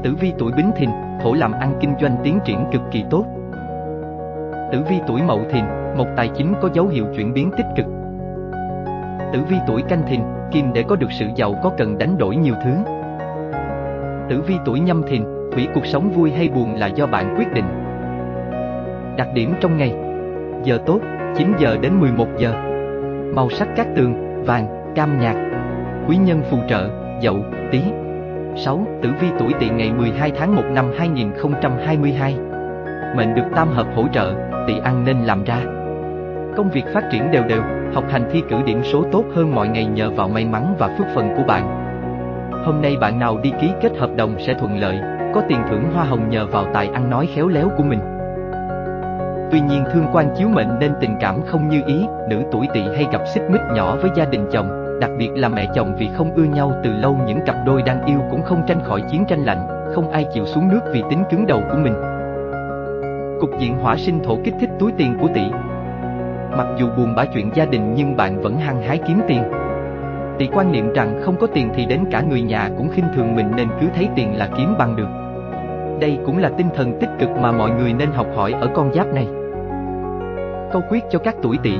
Tử 0.02 0.10
vi 0.20 0.32
tuổi 0.38 0.52
bính 0.56 0.70
thìn, 0.76 0.90
thổ 1.22 1.34
làm 1.34 1.52
ăn 1.52 1.74
kinh 1.80 1.94
doanh 2.00 2.16
tiến 2.24 2.38
triển 2.44 2.64
cực 2.72 2.82
kỳ 2.90 3.04
tốt. 3.10 3.24
Tử 4.72 4.82
vi 4.88 5.00
tuổi 5.06 5.22
mậu 5.22 5.40
thìn, 5.50 5.64
mộc 5.96 6.06
tài 6.16 6.28
chính 6.28 6.54
có 6.62 6.68
dấu 6.72 6.86
hiệu 6.86 7.04
chuyển 7.16 7.34
biến 7.34 7.50
tích 7.56 7.66
cực. 7.76 7.86
Tử 9.32 9.40
vi 9.48 9.56
tuổi 9.66 9.82
canh 9.82 10.02
thìn, 10.06 10.20
kim 10.50 10.72
để 10.72 10.84
có 10.88 10.96
được 10.96 11.12
sự 11.12 11.26
giàu 11.34 11.54
có 11.62 11.72
cần 11.78 11.98
đánh 11.98 12.18
đổi 12.18 12.36
nhiều 12.36 12.54
thứ. 12.64 12.70
Tử 14.28 14.42
vi 14.46 14.54
tuổi 14.64 14.80
nhâm 14.80 15.02
thìn, 15.02 15.37
thủy 15.52 15.68
cuộc 15.74 15.86
sống 15.86 16.10
vui 16.10 16.30
hay 16.30 16.48
buồn 16.48 16.74
là 16.74 16.86
do 16.86 17.06
bạn 17.06 17.34
quyết 17.38 17.52
định. 17.52 17.64
Đặc 19.16 19.28
điểm 19.34 19.54
trong 19.60 19.76
ngày. 19.76 19.94
Giờ 20.64 20.78
tốt, 20.86 21.00
9 21.36 21.52
giờ 21.58 21.76
đến 21.80 22.00
11 22.00 22.26
giờ. 22.38 22.52
Màu 23.34 23.50
sắc 23.50 23.68
các 23.76 23.86
tường, 23.96 24.42
vàng, 24.44 24.92
cam 24.94 25.20
nhạt. 25.20 25.36
Quý 26.08 26.16
nhân 26.16 26.42
phù 26.50 26.58
trợ, 26.68 26.90
dậu, 27.20 27.36
tí 27.70 27.80
6. 28.56 28.86
Tử 29.02 29.10
vi 29.20 29.28
tuổi 29.38 29.52
tỵ 29.60 29.68
ngày 29.68 29.92
12 29.92 30.32
tháng 30.36 30.56
1 30.56 30.62
năm 30.74 30.84
2022 30.98 32.36
Mệnh 33.16 33.34
được 33.34 33.46
tam 33.56 33.68
hợp 33.68 33.86
hỗ 33.94 34.04
trợ, 34.12 34.34
tỵ 34.66 34.74
ăn 34.84 35.04
nên 35.04 35.18
làm 35.18 35.44
ra. 35.44 35.60
Công 36.56 36.70
việc 36.70 36.84
phát 36.94 37.04
triển 37.12 37.30
đều 37.30 37.42
đều, 37.42 37.62
học 37.94 38.04
hành 38.10 38.28
thi 38.32 38.42
cử 38.48 38.56
điểm 38.66 38.80
số 38.82 39.04
tốt 39.12 39.24
hơn 39.34 39.54
mọi 39.54 39.68
ngày 39.68 39.86
nhờ 39.86 40.10
vào 40.10 40.28
may 40.28 40.44
mắn 40.44 40.74
và 40.78 40.96
phước 40.98 41.06
phần 41.14 41.34
của 41.36 41.42
bạn. 41.42 41.77
Hôm 42.68 42.82
nay 42.82 42.96
bạn 42.96 43.18
nào 43.18 43.38
đi 43.42 43.52
ký 43.60 43.70
kết 43.80 43.96
hợp 43.98 44.10
đồng 44.16 44.34
sẽ 44.46 44.54
thuận 44.54 44.78
lợi, 44.78 44.98
có 45.34 45.42
tiền 45.48 45.58
thưởng 45.70 45.90
hoa 45.94 46.04
hồng 46.04 46.30
nhờ 46.30 46.46
vào 46.46 46.64
tài 46.74 46.88
ăn 46.88 47.10
nói 47.10 47.28
khéo 47.34 47.48
léo 47.48 47.68
của 47.76 47.82
mình 47.82 47.98
Tuy 49.50 49.60
nhiên 49.60 49.84
thương 49.92 50.06
quan 50.12 50.28
chiếu 50.36 50.48
mệnh 50.48 50.78
nên 50.78 50.92
tình 51.00 51.16
cảm 51.20 51.42
không 51.46 51.68
như 51.68 51.82
ý, 51.86 52.06
nữ 52.28 52.42
tuổi 52.52 52.66
tỵ 52.74 52.80
hay 52.80 53.06
gặp 53.12 53.20
xích 53.34 53.42
mích 53.50 53.60
nhỏ 53.74 53.96
với 53.96 54.10
gia 54.16 54.24
đình 54.24 54.46
chồng 54.52 54.98
đặc 55.00 55.10
biệt 55.18 55.30
là 55.34 55.48
mẹ 55.48 55.66
chồng 55.74 55.96
vì 55.98 56.08
không 56.14 56.34
ưa 56.34 56.44
nhau 56.44 56.72
từ 56.84 56.92
lâu 56.92 57.16
những 57.26 57.38
cặp 57.46 57.56
đôi 57.66 57.82
đang 57.82 58.04
yêu 58.04 58.18
cũng 58.30 58.42
không 58.42 58.62
tranh 58.66 58.80
khỏi 58.84 59.02
chiến 59.10 59.24
tranh 59.28 59.44
lạnh, 59.44 59.92
không 59.94 60.10
ai 60.10 60.26
chịu 60.34 60.46
xuống 60.46 60.68
nước 60.68 60.80
vì 60.92 61.02
tính 61.10 61.22
cứng 61.30 61.46
đầu 61.46 61.62
của 61.70 61.78
mình. 61.78 61.94
Cục 63.40 63.50
diện 63.58 63.78
hỏa 63.78 63.96
sinh 63.96 64.20
thổ 64.24 64.38
kích 64.44 64.54
thích 64.60 64.70
túi 64.78 64.92
tiền 64.92 65.18
của 65.20 65.28
tỷ. 65.34 65.44
Mặc 66.56 66.66
dù 66.78 66.88
buồn 66.96 67.14
bã 67.16 67.24
chuyện 67.24 67.50
gia 67.54 67.64
đình 67.64 67.94
nhưng 67.94 68.16
bạn 68.16 68.40
vẫn 68.40 68.56
hăng 68.56 68.82
hái 68.82 68.98
kiếm 69.06 69.20
tiền. 69.28 69.42
Tỷ 70.38 70.48
quan 70.52 70.72
niệm 70.72 70.92
rằng 70.92 71.20
không 71.22 71.36
có 71.40 71.46
tiền 71.46 71.70
thì 71.74 71.86
đến 71.86 72.04
cả 72.10 72.20
người 72.20 72.42
nhà 72.42 72.70
cũng 72.78 72.88
khinh 72.88 73.04
thường 73.14 73.36
mình 73.36 73.50
nên 73.56 73.68
cứ 73.80 73.86
thấy 73.94 74.08
tiền 74.16 74.38
là 74.38 74.48
kiếm 74.56 74.74
bằng 74.78 74.96
được. 74.96 75.08
Đây 76.00 76.18
cũng 76.26 76.38
là 76.38 76.48
tinh 76.48 76.68
thần 76.74 76.98
tích 77.00 77.10
cực 77.18 77.30
mà 77.30 77.52
mọi 77.52 77.70
người 77.70 77.92
nên 77.92 78.10
học 78.10 78.26
hỏi 78.36 78.52
ở 78.52 78.68
con 78.74 78.92
giáp 78.92 79.06
này. 79.14 79.28
Câu 80.72 80.82
quyết 80.90 81.04
cho 81.10 81.18
các 81.18 81.36
tuổi 81.42 81.58
tỵ 81.62 81.78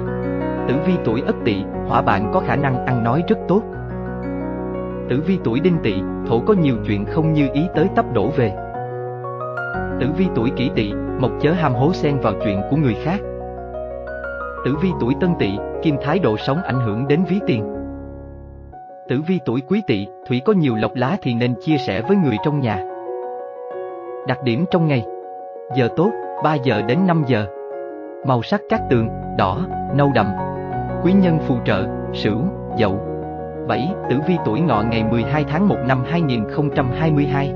Tử 0.69 0.75
vi 0.87 0.93
tuổi 1.05 1.23
Ất 1.27 1.37
Tỵ, 1.45 1.65
hỏa 1.89 2.03
bạn 2.03 2.31
có 2.35 2.41
khả 2.41 2.57
năng 2.57 2.87
ăn 2.87 3.05
nói 3.05 3.23
rất 3.29 3.39
tốt. 3.49 3.63
Tử 5.09 5.23
vi 5.27 5.39
tuổi 5.45 5.61
Đinh 5.61 5.79
Tỵ, 5.83 5.95
thổ 6.29 6.41
có 6.41 6.55
nhiều 6.55 6.77
chuyện 6.87 7.05
không 7.05 7.33
như 7.33 7.49
ý 7.53 7.67
tới 7.75 7.89
tấp 7.97 8.05
đổ 8.15 8.31
về. 8.37 8.53
Tử 10.01 10.07
vi 10.17 10.27
tuổi 10.35 10.51
Kỷ 10.57 10.71
Tỵ, 10.75 10.93
mộc 11.21 11.31
chớ 11.41 11.53
ham 11.53 11.75
hố 11.75 11.93
xen 11.93 12.19
vào 12.19 12.33
chuyện 12.45 12.61
của 12.71 12.77
người 12.77 12.97
khác. 13.05 13.21
Tử 14.65 14.77
vi 14.83 14.91
tuổi 15.01 15.15
Tân 15.21 15.31
Tỵ, 15.39 15.51
kim 15.83 15.97
thái 16.03 16.19
độ 16.19 16.37
sống 16.37 16.63
ảnh 16.63 16.81
hưởng 16.81 17.09
đến 17.09 17.25
ví 17.29 17.41
tiền. 17.47 17.78
Tử 19.09 19.21
vi 19.27 19.41
tuổi 19.45 19.61
Quý 19.69 19.83
Tỵ, 19.87 20.07
thủy 20.27 20.43
có 20.45 20.53
nhiều 20.53 20.75
lộc 20.75 20.95
lá 20.95 21.17
thì 21.23 21.35
nên 21.35 21.55
chia 21.55 21.77
sẻ 21.79 22.03
với 22.09 22.17
người 22.17 22.37
trong 22.45 22.61
nhà. 22.61 22.85
Đặc 24.27 24.43
điểm 24.43 24.65
trong 24.71 24.89
ngày 24.89 25.05
Giờ 25.77 25.89
tốt, 25.97 26.11
3 26.45 26.55
giờ 26.55 26.83
đến 26.83 26.99
5 27.07 27.25
giờ 27.27 27.47
Màu 28.27 28.43
sắc 28.43 28.61
các 28.69 28.81
tường, 28.91 29.09
đỏ, 29.39 29.67
nâu 29.95 30.13
đậm 30.15 30.27
Quý 31.03 31.13
nhân 31.13 31.39
phù 31.47 31.57
trợ, 31.65 31.87
sửu, 32.13 32.43
dậu 32.77 33.01
7. 33.69 33.89
Tử 34.11 34.17
vi 34.29 34.37
tuổi 34.45 34.61
ngọ 34.61 34.83
ngày 34.91 35.05
12 35.05 35.45
tháng 35.45 35.69
1 35.69 35.77
năm 35.87 36.05
2022 36.11 37.53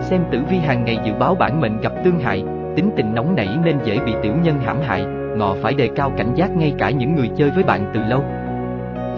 Xem 0.00 0.24
tử 0.32 0.40
vi 0.50 0.58
hàng 0.58 0.84
ngày 0.84 0.98
dự 1.04 1.12
báo 1.14 1.34
bản 1.34 1.60
mệnh 1.60 1.80
gặp 1.80 1.92
tương 2.04 2.20
hại, 2.20 2.44
tính 2.76 2.90
tình 2.96 3.14
nóng 3.14 3.34
nảy 3.34 3.48
nên 3.64 3.78
dễ 3.84 3.98
bị 4.06 4.12
tiểu 4.22 4.34
nhân 4.42 4.60
hãm 4.64 4.80
hại, 4.80 5.04
ngọ 5.36 5.54
phải 5.62 5.74
đề 5.74 5.90
cao 5.96 6.12
cảnh 6.16 6.34
giác 6.34 6.56
ngay 6.56 6.74
cả 6.78 6.90
những 6.90 7.14
người 7.14 7.30
chơi 7.36 7.50
với 7.50 7.64
bạn 7.64 7.90
từ 7.94 8.00
lâu. 8.00 8.24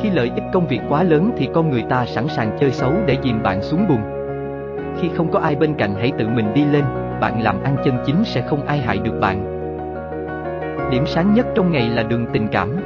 Khi 0.05 0.11
lợi 0.11 0.31
ích 0.35 0.45
công 0.53 0.67
việc 0.67 0.81
quá 0.89 1.03
lớn 1.03 1.31
thì 1.37 1.49
con 1.55 1.71
người 1.71 1.85
ta 1.89 2.07
sẵn 2.07 2.29
sàng 2.29 2.57
chơi 2.61 2.71
xấu 2.71 2.93
để 3.07 3.17
dìm 3.25 3.43
bạn 3.43 3.63
xuống 3.63 3.85
bùn. 3.89 3.99
Khi 5.01 5.09
không 5.15 5.31
có 5.33 5.39
ai 5.39 5.57
bên 5.57 5.75
cạnh 5.75 5.95
hãy 5.95 6.13
tự 6.19 6.29
mình 6.29 6.55
đi 6.55 6.65
lên, 6.65 6.85
bạn 7.21 7.43
làm 7.43 7.63
ăn 7.63 7.77
chân 7.85 7.95
chính 8.07 8.25
sẽ 8.25 8.41
không 8.41 8.67
ai 8.67 8.79
hại 8.79 8.99
được 8.99 9.19
bạn. 9.21 9.45
Điểm 10.91 11.07
sáng 11.07 11.35
nhất 11.35 11.47
trong 11.55 11.73
ngày 11.73 11.89
là 11.89 12.03
đường 12.03 12.27
tình 12.33 12.49
cảm. 12.53 12.77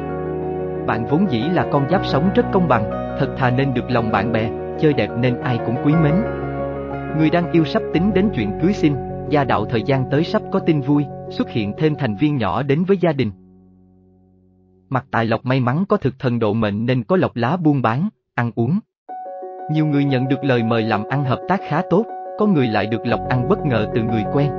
Bạn 0.87 1.07
vốn 1.07 1.27
dĩ 1.31 1.41
là 1.41 1.67
con 1.73 1.89
giáp 1.91 2.07
sống 2.07 2.31
rất 2.35 2.47
công 2.53 2.69
bằng, 2.69 3.17
thật 3.19 3.29
thà 3.37 3.51
nên 3.51 3.75
được 3.75 3.91
lòng 3.91 4.11
bạn 4.11 4.33
bè, 4.33 4.51
chơi 4.81 4.93
đẹp 4.93 5.11
nên 5.19 5.41
ai 5.41 5.59
cũng 5.67 5.77
quý 5.85 5.93
mến. 6.03 6.15
Người 7.19 7.31
đang 7.31 7.53
yêu 7.53 7.65
sắp 7.65 7.83
tính 7.95 8.11
đến 8.15 8.29
chuyện 8.35 8.59
cưới 8.63 8.73
xin, 8.73 8.95
gia 9.29 9.45
đạo 9.45 9.65
thời 9.65 9.83
gian 9.83 10.05
tới 10.11 10.25
sắp 10.25 10.43
có 10.53 10.59
tin 10.59 10.81
vui, 10.81 11.07
xuất 11.31 11.51
hiện 11.51 11.73
thêm 11.79 11.95
thành 11.95 12.15
viên 12.15 12.37
nhỏ 12.37 12.63
đến 12.63 12.85
với 12.85 12.97
gia 12.97 13.13
đình. 13.13 13.31
Mặt 14.88 15.04
tài 15.11 15.26
lộc 15.26 15.47
may 15.47 15.61
mắn 15.61 15.85
có 15.88 15.97
thực 15.97 16.14
thần 16.18 16.38
độ 16.38 16.52
mệnh 16.52 16.87
nên 16.87 17.04
có 17.04 17.16
lộc 17.16 17.37
lá 17.37 17.57
buôn 17.57 17.83
bán, 17.83 18.09
ăn 18.35 18.50
uống. 18.54 18.78
Nhiều 19.73 19.87
người 19.87 20.04
nhận 20.04 20.28
được 20.28 20.45
lời 20.45 20.62
mời 20.62 20.83
làm 20.83 21.04
ăn 21.09 21.25
hợp 21.25 21.40
tác 21.49 21.61
khá 21.68 21.83
tốt, 21.90 22.04
có 22.38 22.47
người 22.47 22.66
lại 22.66 22.87
được 22.87 23.07
lộc 23.07 23.21
ăn 23.28 23.49
bất 23.49 23.59
ngờ 23.66 23.87
từ 23.95 24.02
người 24.02 24.25
quen. 24.33 24.50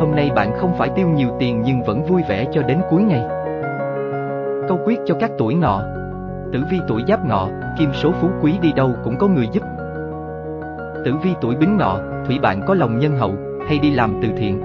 Hôm 0.00 0.10
nay 0.16 0.30
bạn 0.36 0.52
không 0.60 0.74
phải 0.78 0.90
tiêu 0.96 1.08
nhiều 1.08 1.36
tiền 1.40 1.62
nhưng 1.64 1.82
vẫn 1.82 2.04
vui 2.04 2.22
vẻ 2.28 2.46
cho 2.52 2.62
đến 2.62 2.80
cuối 2.90 3.02
ngày. 3.02 3.22
Câu 4.68 4.78
quyết 4.84 4.98
cho 5.06 5.14
các 5.20 5.30
tuổi 5.38 5.54
ngọ 5.54 5.82
Tử 6.52 6.64
vi 6.70 6.80
tuổi 6.88 7.02
giáp 7.08 7.26
ngọ, 7.26 7.48
kim 7.78 7.90
số 7.92 8.12
phú 8.12 8.30
quý 8.42 8.58
đi 8.62 8.72
đâu 8.72 8.94
cũng 9.04 9.18
có 9.18 9.28
người 9.28 9.48
giúp. 9.52 9.62
Tử 11.04 11.16
vi 11.22 11.30
tuổi 11.40 11.56
bính 11.56 11.76
ngọ, 11.76 11.98
thủy 12.26 12.38
bạn 12.38 12.60
có 12.66 12.74
lòng 12.74 12.98
nhân 12.98 13.16
hậu, 13.16 13.34
hay 13.68 13.78
đi 13.78 13.90
làm 13.90 14.20
từ 14.22 14.28
thiện. 14.36 14.60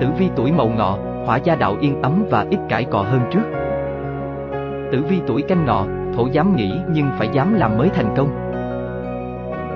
Tử 0.00 0.06
vi 0.18 0.28
tuổi 0.36 0.52
mậu 0.52 0.68
ngọ, 0.68 0.98
hỏa 1.26 1.36
gia 1.36 1.54
đạo 1.54 1.76
yên 1.80 2.02
ấm 2.02 2.24
và 2.30 2.46
ít 2.50 2.58
cãi 2.68 2.84
cọ 2.84 2.98
hơn 2.98 3.20
trước. 3.30 3.42
Tử 4.92 5.02
vi 5.08 5.20
tuổi 5.26 5.42
canh 5.42 5.64
ngọ, 5.64 5.86
thổ 6.16 6.26
dám 6.26 6.56
nghĩ 6.56 6.72
nhưng 6.88 7.06
phải 7.18 7.28
dám 7.32 7.54
làm 7.54 7.78
mới 7.78 7.88
thành 7.88 8.14
công. 8.16 8.28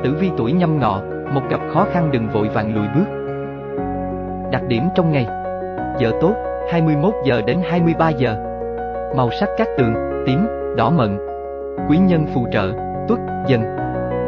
Tử 0.04 0.16
vi 0.20 0.30
tuổi 0.36 0.52
nhâm 0.52 0.78
ngọ, 0.78 1.00
một 1.34 1.42
gặp 1.50 1.60
khó 1.74 1.86
khăn 1.92 2.08
đừng 2.12 2.28
vội 2.28 2.48
vàng 2.48 2.74
lùi 2.74 2.86
bước. 2.94 3.18
Đặc 4.52 4.62
điểm 4.68 4.82
trong 4.94 5.12
ngày 5.12 5.26
Giờ 5.98 6.12
tốt, 6.20 6.34
21 6.72 7.14
giờ 7.24 7.42
đến 7.46 7.58
23 7.70 8.08
giờ 8.08 8.36
Màu 9.16 9.30
sắc 9.40 9.48
các 9.58 9.68
tường, 9.78 9.94
tím, 10.26 10.46
đỏ 10.76 10.90
mận 10.90 11.18
Quý 11.88 11.98
nhân 11.98 12.26
phù 12.34 12.46
trợ, 12.52 12.72
tuất, 13.08 13.18
dần 13.46 13.62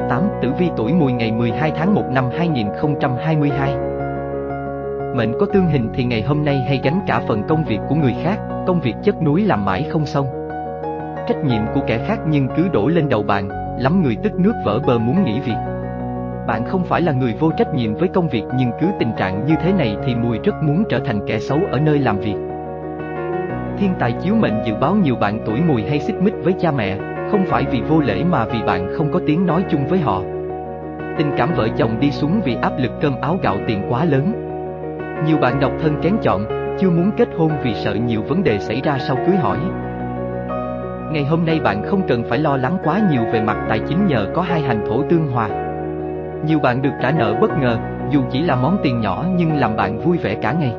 8. 0.09 0.23
Tử 0.43 0.53
vi 0.59 0.71
tuổi 0.77 0.93
mùi 0.93 1.13
ngày 1.13 1.33
12 1.33 1.73
tháng 1.77 1.95
1 1.95 2.03
năm 2.11 2.25
2022 2.37 3.90
Mệnh 5.15 5.33
có 5.41 5.47
tương 5.47 5.67
hình 5.67 5.89
thì 5.95 6.05
ngày 6.05 6.23
hôm 6.23 6.45
nay 6.45 6.65
hay 6.67 6.81
gánh 6.85 7.01
cả 7.07 7.23
phần 7.29 7.43
công 7.49 7.65
việc 7.65 7.79
của 7.89 7.95
người 7.95 8.15
khác, 8.23 8.39
công 8.67 8.81
việc 8.81 8.95
chất 9.03 9.23
núi 9.23 9.45
làm 9.45 9.65
mãi 9.65 9.87
không 9.91 10.07
xong. 10.07 10.27
Trách 11.29 11.45
nhiệm 11.45 11.63
của 11.75 11.81
kẻ 11.87 11.99
khác 12.07 12.19
nhưng 12.29 12.49
cứ 12.57 12.69
đổ 12.69 12.89
lên 12.89 13.09
đầu 13.09 13.23
bạn, 13.23 13.49
lắm 13.79 14.03
người 14.03 14.17
tức 14.23 14.33
nước 14.39 14.53
vỡ 14.65 14.81
bờ 14.87 14.99
muốn 14.99 15.25
nghỉ 15.25 15.41
việc. 15.41 15.57
Bạn 16.47 16.65
không 16.65 16.85
phải 16.85 17.03
là 17.03 17.13
người 17.13 17.35
vô 17.41 17.51
trách 17.51 17.75
nhiệm 17.75 17.95
với 17.95 18.09
công 18.09 18.29
việc 18.29 18.43
nhưng 18.57 18.71
cứ 18.81 18.87
tình 18.99 19.13
trạng 19.17 19.47
như 19.47 19.55
thế 19.63 19.73
này 19.73 19.97
thì 20.07 20.15
Mùi 20.15 20.39
rất 20.45 20.55
muốn 20.63 20.85
trở 20.89 20.99
thành 20.99 21.21
kẻ 21.27 21.39
xấu 21.39 21.59
ở 21.73 21.81
nơi 21.81 21.99
làm 21.99 22.19
việc. 22.19 22.37
Thiên 23.79 23.95
tài 23.99 24.13
chiếu 24.13 24.35
mệnh 24.35 24.63
dự 24.65 24.75
báo 24.75 24.95
nhiều 24.95 25.17
bạn 25.17 25.39
tuổi 25.47 25.61
Mùi 25.69 25.83
hay 25.83 26.01
xích 26.01 26.17
mích 26.23 26.35
với 26.43 26.55
cha 26.61 26.71
mẹ, 26.71 26.97
không 27.31 27.45
phải 27.47 27.65
vì 27.71 27.81
vô 27.81 28.01
lễ 28.01 28.25
mà 28.25 28.45
vì 28.45 28.63
bạn 28.63 28.89
không 28.97 29.13
có 29.13 29.21
tiếng 29.27 29.47
nói 29.47 29.65
chung 29.71 29.87
với 29.87 29.99
họ. 29.99 30.23
Tình 31.19 31.31
cảm 31.37 31.55
vợ 31.57 31.69
chồng 31.77 32.01
đi 32.01 32.11
xuống 32.11 32.41
vì 32.45 32.57
áp 32.63 32.73
lực 32.79 32.93
cơm 33.01 33.21
áo 33.21 33.39
gạo 33.43 33.57
tiền 33.67 33.83
quá 33.89 34.05
lớn. 34.05 34.50
Nhiều 35.27 35.39
bạn 35.39 35.61
độc 35.61 35.73
thân 35.83 35.97
kén 36.03 36.17
chọn, 36.23 36.45
chưa 36.79 36.91
muốn 36.91 37.11
kết 37.17 37.29
hôn 37.37 37.51
vì 37.63 37.75
sợ 37.75 37.95
nhiều 37.95 38.23
vấn 38.29 38.45
đề 38.45 38.59
xảy 38.59 38.81
ra 38.81 38.99
sau 38.99 39.17
cưới 39.17 39.37
hỏi. 39.37 39.59
Ngày 41.13 41.25
hôm 41.25 41.47
nay 41.47 41.61
bạn 41.61 41.83
không 41.83 42.03
cần 42.09 42.25
phải 42.29 42.39
lo 42.39 42.57
lắng 42.57 42.79
quá 42.85 43.01
nhiều 43.11 43.23
về 43.33 43.43
mặt 43.43 43.57
tài 43.69 43.79
chính 43.89 44.07
nhờ 44.07 44.27
có 44.35 44.43
hai 44.43 44.61
hành 44.61 44.85
thổ 44.89 45.03
tương 45.03 45.31
hòa. 45.33 45.49
Nhiều 46.47 46.59
bạn 46.59 46.83
được 46.83 46.93
trả 47.03 47.11
nợ 47.11 47.35
bất 47.41 47.51
ngờ, 47.59 47.77
dù 48.11 48.23
chỉ 48.31 48.43
là 48.43 48.57
món 48.57 48.79
tiền 48.83 49.01
nhỏ 49.01 49.25
nhưng 49.37 49.57
làm 49.57 49.77
bạn 49.77 49.99
vui 49.99 50.19
vẻ 50.19 50.35
cả 50.35 50.53
ngày. 50.53 50.75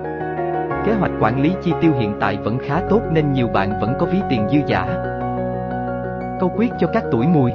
Kế 0.86 0.93
hoạch 0.93 1.12
quản 1.19 1.41
lý 1.41 1.53
chi 1.62 1.74
tiêu 1.81 1.91
hiện 2.00 2.13
tại 2.19 2.38
vẫn 2.43 2.57
khá 2.67 2.81
tốt 2.89 3.01
nên 3.12 3.33
nhiều 3.33 3.48
bạn 3.48 3.79
vẫn 3.81 3.93
có 4.00 4.05
ví 4.05 4.19
tiền 4.29 4.48
dư 4.50 4.57
giả. 4.65 4.86
Câu 6.39 6.51
quyết 6.57 6.71
cho 6.79 6.88
các 6.93 7.03
tuổi 7.12 7.27
mùi 7.27 7.51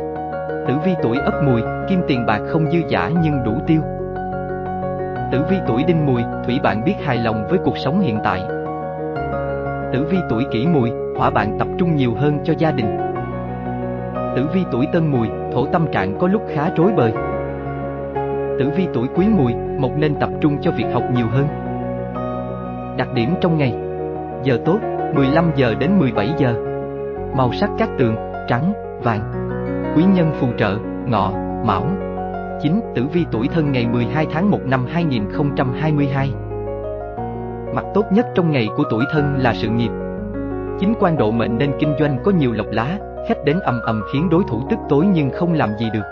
Tử 0.69 0.75
vi 0.85 0.95
tuổi 1.03 1.19
ất 1.19 1.35
mùi, 1.45 1.63
kim 1.89 2.01
tiền 2.09 2.27
bạc 2.27 2.41
không 2.49 2.71
dư 2.71 2.79
giả 2.89 3.11
nhưng 3.23 3.45
đủ 3.45 3.53
tiêu. 3.67 3.83
Tử 5.33 5.43
vi 5.51 5.57
tuổi 5.67 5.85
đinh 5.85 6.07
mùi, 6.07 6.23
thủy 6.45 6.61
bạn 6.63 6.85
biết 6.85 6.95
hài 7.05 7.19
lòng 7.19 7.47
với 7.49 7.59
cuộc 7.65 7.79
sống 7.79 8.01
hiện 8.01 8.19
tại. 8.25 8.41
Tử 9.93 10.07
vi 10.11 10.19
tuổi 10.31 10.45
kỷ 10.53 10.67
mùi, 10.67 10.91
hỏa 11.19 11.31
bạn 11.31 11.57
tập 11.59 11.69
trung 11.79 11.97
nhiều 11.97 12.15
hơn 12.15 12.39
cho 12.45 12.55
gia 12.59 12.71
đình. 12.71 12.97
Tử 14.37 14.49
vi 14.55 14.65
tuổi 14.73 14.87
tân 14.93 15.07
mùi, 15.07 15.29
thổ 15.53 15.67
tâm 15.67 15.87
trạng 15.93 16.19
có 16.19 16.29
lúc 16.29 16.43
khá 16.55 16.71
rối 16.77 16.93
bời. 16.97 17.13
Tử 18.59 18.71
vi 18.77 18.87
tuổi 18.95 19.09
quý 19.15 19.27
mùi, 19.29 19.55
mộc 19.79 19.91
nên 19.97 20.15
tập 20.15 20.31
trung 20.41 20.59
cho 20.61 20.71
việc 20.71 20.87
học 20.93 21.03
nhiều 21.15 21.27
hơn. 21.31 21.47
Đặc 22.97 23.09
điểm 23.15 23.35
trong 23.41 23.59
ngày 23.59 23.75
Giờ 24.43 24.59
tốt, 24.65 24.79
15 25.15 25.51
giờ 25.57 25.75
đến 25.79 25.99
17 25.99 26.35
giờ 26.39 26.55
Màu 27.37 27.53
sắc 27.53 27.71
các 27.79 27.89
tường, 27.99 28.17
trắng, 28.49 28.73
vàng 29.03 29.21
Quý 29.97 30.05
nhân 30.15 30.31
phù 30.41 30.47
trợ, 30.59 30.79
ngọ, 31.07 31.33
mão 31.65 31.87
9. 32.63 32.81
Tử 32.95 33.07
vi 33.13 33.25
tuổi 33.33 33.49
thân 33.49 33.73
ngày 33.73 33.87
12 33.87 34.27
tháng 34.31 34.51
1 34.51 34.59
năm 34.65 34.87
2022 34.91 36.31
Mặt 37.75 37.85
tốt 37.95 38.05
nhất 38.13 38.27
trong 38.35 38.51
ngày 38.51 38.69
của 38.77 38.85
tuổi 38.91 39.05
thân 39.13 39.37
là 39.39 39.55
sự 39.55 39.69
nghiệp 39.69 39.91
Chính 40.81 40.95
quan 41.01 41.17
độ 41.17 41.31
mệnh 41.31 41.59
nên 41.59 41.73
kinh 41.79 41.95
doanh 41.99 42.19
có 42.25 42.31
nhiều 42.31 42.53
lộc 42.53 42.67
lá, 42.71 42.99
khách 43.29 43.45
đến 43.45 43.61
ầm 43.61 43.81
ầm 43.81 44.03
khiến 44.13 44.29
đối 44.31 44.43
thủ 44.49 44.63
tức 44.71 44.79
tối 44.89 45.07
nhưng 45.15 45.31
không 45.31 45.53
làm 45.53 45.71
gì 45.79 45.91
được. 45.93 46.05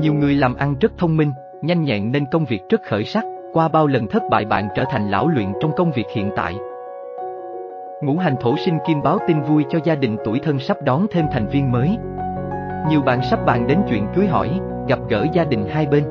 Nhiều 0.00 0.14
người 0.14 0.34
làm 0.34 0.54
ăn 0.54 0.74
rất 0.80 0.92
thông 0.98 1.16
minh, 1.16 1.32
nhanh 1.62 1.84
nhẹn 1.84 2.12
nên 2.12 2.26
công 2.26 2.44
việc 2.44 2.60
rất 2.68 2.80
khởi 2.82 3.04
sắc, 3.04 3.24
qua 3.52 3.68
bao 3.68 3.86
lần 3.86 4.06
thất 4.06 4.22
bại 4.30 4.44
bạn 4.44 4.68
trở 4.76 4.84
thành 4.90 5.10
lão 5.10 5.28
luyện 5.28 5.52
trong 5.60 5.72
công 5.76 5.92
việc 5.92 6.06
hiện 6.14 6.30
tại. 6.36 6.54
Ngũ 8.02 8.16
hành 8.16 8.36
thổ 8.40 8.56
sinh 8.56 8.78
kim 8.86 9.02
báo 9.02 9.18
tin 9.28 9.40
vui 9.42 9.64
cho 9.70 9.78
gia 9.84 9.94
đình 9.94 10.16
tuổi 10.24 10.38
thân 10.38 10.58
sắp 10.58 10.76
đón 10.84 11.06
thêm 11.10 11.26
thành 11.32 11.48
viên 11.48 11.72
mới. 11.72 11.96
Nhiều 12.88 13.02
bạn 13.02 13.20
sắp 13.30 13.46
bàn 13.46 13.66
đến 13.66 13.78
chuyện 13.88 14.06
cưới 14.14 14.26
hỏi, 14.26 14.60
gặp 14.88 14.98
gỡ 15.08 15.26
gia 15.32 15.44
đình 15.44 15.66
hai 15.70 15.86
bên. 15.86 16.04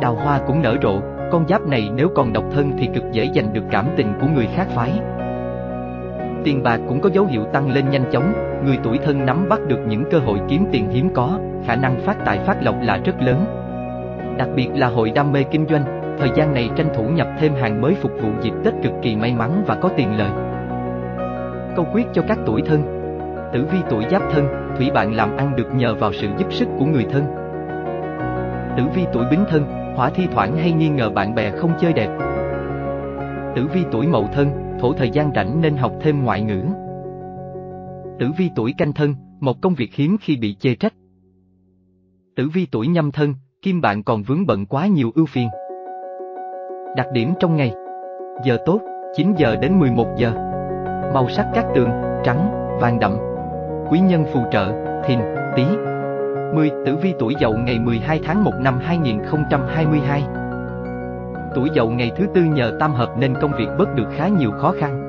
Đào 0.00 0.14
hoa 0.14 0.40
cũng 0.46 0.62
nở 0.62 0.76
rộ, 0.82 1.00
con 1.32 1.48
giáp 1.48 1.66
này 1.66 1.90
nếu 1.94 2.08
còn 2.14 2.32
độc 2.32 2.44
thân 2.52 2.72
thì 2.78 2.88
cực 2.94 3.04
dễ 3.12 3.28
giành 3.34 3.52
được 3.52 3.64
cảm 3.70 3.86
tình 3.96 4.12
của 4.20 4.26
người 4.34 4.48
khác 4.54 4.66
phái. 4.74 4.92
Tiền 6.44 6.62
bạc 6.62 6.80
cũng 6.88 7.00
có 7.00 7.10
dấu 7.12 7.24
hiệu 7.24 7.44
tăng 7.44 7.70
lên 7.70 7.90
nhanh 7.90 8.04
chóng, 8.12 8.32
người 8.64 8.78
tuổi 8.82 8.98
thân 8.98 9.26
nắm 9.26 9.48
bắt 9.48 9.60
được 9.68 9.78
những 9.88 10.04
cơ 10.10 10.18
hội 10.18 10.38
kiếm 10.48 10.66
tiền 10.72 10.90
hiếm 10.90 11.10
có, 11.14 11.38
khả 11.66 11.76
năng 11.76 12.00
phát 12.00 12.16
tài 12.24 12.38
phát 12.38 12.62
lộc 12.62 12.74
là 12.82 13.00
rất 13.04 13.22
lớn. 13.22 13.44
Đặc 14.38 14.48
biệt 14.56 14.68
là 14.74 14.88
hội 14.88 15.10
đam 15.10 15.32
mê 15.32 15.42
kinh 15.42 15.66
doanh, 15.68 16.16
thời 16.18 16.30
gian 16.36 16.54
này 16.54 16.70
tranh 16.76 16.88
thủ 16.94 17.04
nhập 17.04 17.28
thêm 17.38 17.54
hàng 17.54 17.80
mới 17.80 17.94
phục 17.94 18.12
vụ 18.22 18.28
dịp 18.42 18.52
Tết 18.64 18.74
cực 18.82 18.92
kỳ 19.02 19.16
may 19.16 19.34
mắn 19.34 19.64
và 19.66 19.74
có 19.74 19.90
tiền 19.96 20.18
lợi. 20.18 20.30
Câu 21.76 21.86
quyết 21.92 22.06
cho 22.12 22.22
các 22.28 22.38
tuổi 22.46 22.62
thân 22.66 23.00
Tử 23.52 23.66
vi 23.72 23.78
tuổi 23.90 24.04
giáp 24.10 24.22
thân, 24.32 24.48
thủy 24.76 24.90
bạn 24.94 25.14
làm 25.14 25.36
ăn 25.36 25.56
được 25.56 25.74
nhờ 25.74 25.94
vào 25.94 26.12
sự 26.12 26.28
giúp 26.38 26.52
sức 26.52 26.68
của 26.78 26.84
người 26.84 27.06
thân. 27.10 27.39
Tử 28.80 28.86
vi 28.94 29.06
tuổi 29.12 29.24
bính 29.30 29.44
thân, 29.48 29.64
hỏa 29.96 30.10
thi 30.10 30.26
thoảng 30.32 30.56
hay 30.56 30.72
nghi 30.72 30.88
ngờ 30.88 31.10
bạn 31.10 31.34
bè 31.34 31.50
không 31.50 31.72
chơi 31.80 31.92
đẹp. 31.92 32.08
Tử 33.56 33.66
vi 33.74 33.84
tuổi 33.92 34.06
mậu 34.06 34.28
thân, 34.32 34.48
thổ 34.80 34.92
thời 34.92 35.10
gian 35.10 35.30
rảnh 35.34 35.60
nên 35.60 35.76
học 35.76 35.92
thêm 36.00 36.24
ngoại 36.24 36.42
ngữ. 36.42 36.62
Tử 38.18 38.30
vi 38.36 38.50
tuổi 38.56 38.74
canh 38.78 38.92
thân, 38.92 39.14
một 39.40 39.60
công 39.60 39.74
việc 39.74 39.94
hiếm 39.94 40.16
khi 40.20 40.36
bị 40.36 40.54
chê 40.54 40.74
trách. 40.74 40.94
Tử 42.36 42.48
vi 42.54 42.66
tuổi 42.72 42.86
nhâm 42.86 43.12
thân, 43.12 43.34
kim 43.62 43.80
bạn 43.80 44.02
còn 44.02 44.22
vướng 44.22 44.46
bận 44.46 44.66
quá 44.66 44.86
nhiều 44.86 45.10
ưu 45.14 45.26
phiền. 45.26 45.48
Đặc 46.96 47.06
điểm 47.12 47.32
trong 47.40 47.56
ngày 47.56 47.74
Giờ 48.44 48.58
tốt, 48.66 48.80
9 49.16 49.34
giờ 49.36 49.56
đến 49.56 49.78
11 49.78 50.06
giờ 50.16 50.32
Màu 51.14 51.28
sắc 51.28 51.46
các 51.54 51.66
tường, 51.74 51.90
trắng, 52.24 52.50
vàng 52.80 52.98
đậm 53.00 53.16
Quý 53.90 54.00
nhân 54.00 54.24
phù 54.32 54.40
trợ, 54.50 54.72
thìn, 55.06 55.18
tý 55.56 55.64
10. 56.54 56.70
Tử 56.86 56.96
vi 56.96 57.14
tuổi 57.18 57.34
dậu 57.40 57.56
ngày 57.56 57.78
12 57.78 58.20
tháng 58.24 58.44
1 58.44 58.52
năm 58.60 58.78
2022 58.82 60.22
Tuổi 61.54 61.68
dậu 61.74 61.90
ngày 61.90 62.12
thứ 62.16 62.26
tư 62.34 62.42
nhờ 62.42 62.76
tam 62.80 62.92
hợp 62.92 63.08
nên 63.18 63.34
công 63.40 63.52
việc 63.58 63.68
bớt 63.78 63.94
được 63.94 64.06
khá 64.16 64.28
nhiều 64.28 64.50
khó 64.50 64.74
khăn 64.80 65.06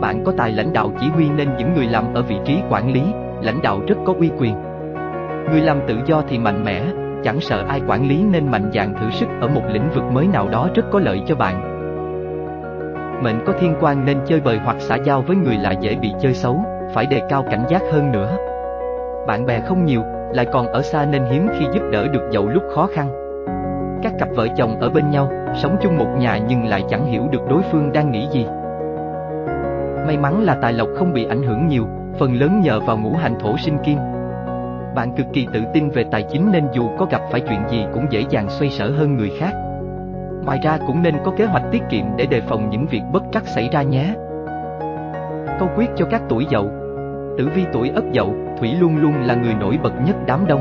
Bạn 0.00 0.24
có 0.24 0.32
tài 0.36 0.52
lãnh 0.52 0.72
đạo 0.72 0.92
chỉ 1.00 1.08
huy 1.08 1.28
nên 1.28 1.48
những 1.58 1.74
người 1.74 1.86
làm 1.86 2.14
ở 2.14 2.22
vị 2.22 2.36
trí 2.44 2.58
quản 2.70 2.92
lý, 2.92 3.02
lãnh 3.42 3.62
đạo 3.62 3.80
rất 3.88 3.96
có 4.06 4.14
uy 4.18 4.30
quyền 4.38 4.54
Người 5.50 5.60
làm 5.60 5.80
tự 5.88 5.98
do 6.06 6.22
thì 6.28 6.38
mạnh 6.38 6.64
mẽ, 6.64 6.84
chẳng 7.24 7.40
sợ 7.40 7.64
ai 7.68 7.80
quản 7.88 8.08
lý 8.08 8.22
nên 8.22 8.50
mạnh 8.50 8.70
dạn 8.74 8.94
thử 8.94 9.10
sức 9.10 9.28
ở 9.40 9.48
một 9.48 9.62
lĩnh 9.72 9.90
vực 9.90 10.04
mới 10.12 10.26
nào 10.26 10.48
đó 10.48 10.68
rất 10.74 10.82
có 10.90 10.98
lợi 10.98 11.22
cho 11.26 11.34
bạn. 11.34 11.72
Mệnh 13.22 13.44
có 13.46 13.52
thiên 13.60 13.74
quan 13.80 14.04
nên 14.04 14.18
chơi 14.26 14.40
bời 14.40 14.58
hoặc 14.64 14.76
xã 14.80 14.96
giao 14.96 15.22
với 15.22 15.36
người 15.36 15.56
lạ 15.56 15.72
dễ 15.80 15.94
bị 15.94 16.12
chơi 16.20 16.34
xấu, 16.34 16.64
phải 16.94 17.06
đề 17.06 17.20
cao 17.28 17.44
cảnh 17.50 17.64
giác 17.68 17.82
hơn 17.92 18.12
nữa. 18.12 18.36
Bạn 19.26 19.46
bè 19.46 19.60
không 19.60 19.84
nhiều, 19.84 20.02
lại 20.34 20.46
còn 20.52 20.66
ở 20.66 20.82
xa 20.82 21.04
nên 21.04 21.24
hiếm 21.24 21.48
khi 21.58 21.66
giúp 21.74 21.82
đỡ 21.92 22.08
được 22.08 22.28
dậu 22.30 22.48
lúc 22.48 22.62
khó 22.74 22.88
khăn. 22.94 23.08
Các 24.02 24.12
cặp 24.18 24.28
vợ 24.34 24.46
chồng 24.56 24.80
ở 24.80 24.90
bên 24.90 25.10
nhau, 25.10 25.30
sống 25.54 25.76
chung 25.82 25.98
một 25.98 26.08
nhà 26.18 26.38
nhưng 26.48 26.64
lại 26.64 26.84
chẳng 26.88 27.04
hiểu 27.04 27.22
được 27.30 27.40
đối 27.50 27.62
phương 27.62 27.92
đang 27.92 28.10
nghĩ 28.10 28.28
gì. 28.32 28.46
May 30.06 30.18
mắn 30.18 30.42
là 30.42 30.54
tài 30.54 30.72
lộc 30.72 30.88
không 30.96 31.12
bị 31.12 31.24
ảnh 31.24 31.42
hưởng 31.42 31.66
nhiều, 31.66 31.84
phần 32.18 32.34
lớn 32.34 32.60
nhờ 32.60 32.80
vào 32.80 32.98
ngũ 32.98 33.12
hành 33.12 33.34
thổ 33.40 33.56
sinh 33.56 33.78
kim. 33.84 33.98
Bạn 34.94 35.12
cực 35.16 35.26
kỳ 35.32 35.46
tự 35.52 35.60
tin 35.74 35.90
về 35.90 36.04
tài 36.10 36.22
chính 36.22 36.52
nên 36.52 36.68
dù 36.72 36.88
có 36.98 37.06
gặp 37.10 37.20
phải 37.30 37.40
chuyện 37.40 37.60
gì 37.68 37.86
cũng 37.94 38.06
dễ 38.10 38.24
dàng 38.30 38.48
xoay 38.48 38.70
sở 38.70 38.90
hơn 38.90 39.16
người 39.16 39.30
khác. 39.38 39.52
Ngoài 40.44 40.58
ra 40.62 40.78
cũng 40.86 41.02
nên 41.02 41.14
có 41.24 41.32
kế 41.36 41.44
hoạch 41.44 41.64
tiết 41.70 41.82
kiệm 41.90 42.04
để 42.16 42.26
đề 42.26 42.40
phòng 42.40 42.70
những 42.70 42.86
việc 42.86 43.02
bất 43.12 43.22
trắc 43.32 43.46
xảy 43.46 43.68
ra 43.72 43.82
nhé. 43.82 44.14
Câu 45.58 45.68
quyết 45.76 45.90
cho 45.96 46.06
các 46.10 46.22
tuổi 46.28 46.46
dậu 46.50 46.70
Tử 47.38 47.48
vi 47.54 47.64
tuổi 47.72 47.90
ất 47.94 48.04
dậu, 48.12 48.34
Thủy 48.58 48.74
luôn 48.80 48.96
luôn 48.96 49.12
là 49.22 49.34
người 49.34 49.54
nổi 49.60 49.78
bật 49.82 49.92
nhất 50.06 50.16
đám 50.26 50.46
đông. 50.46 50.60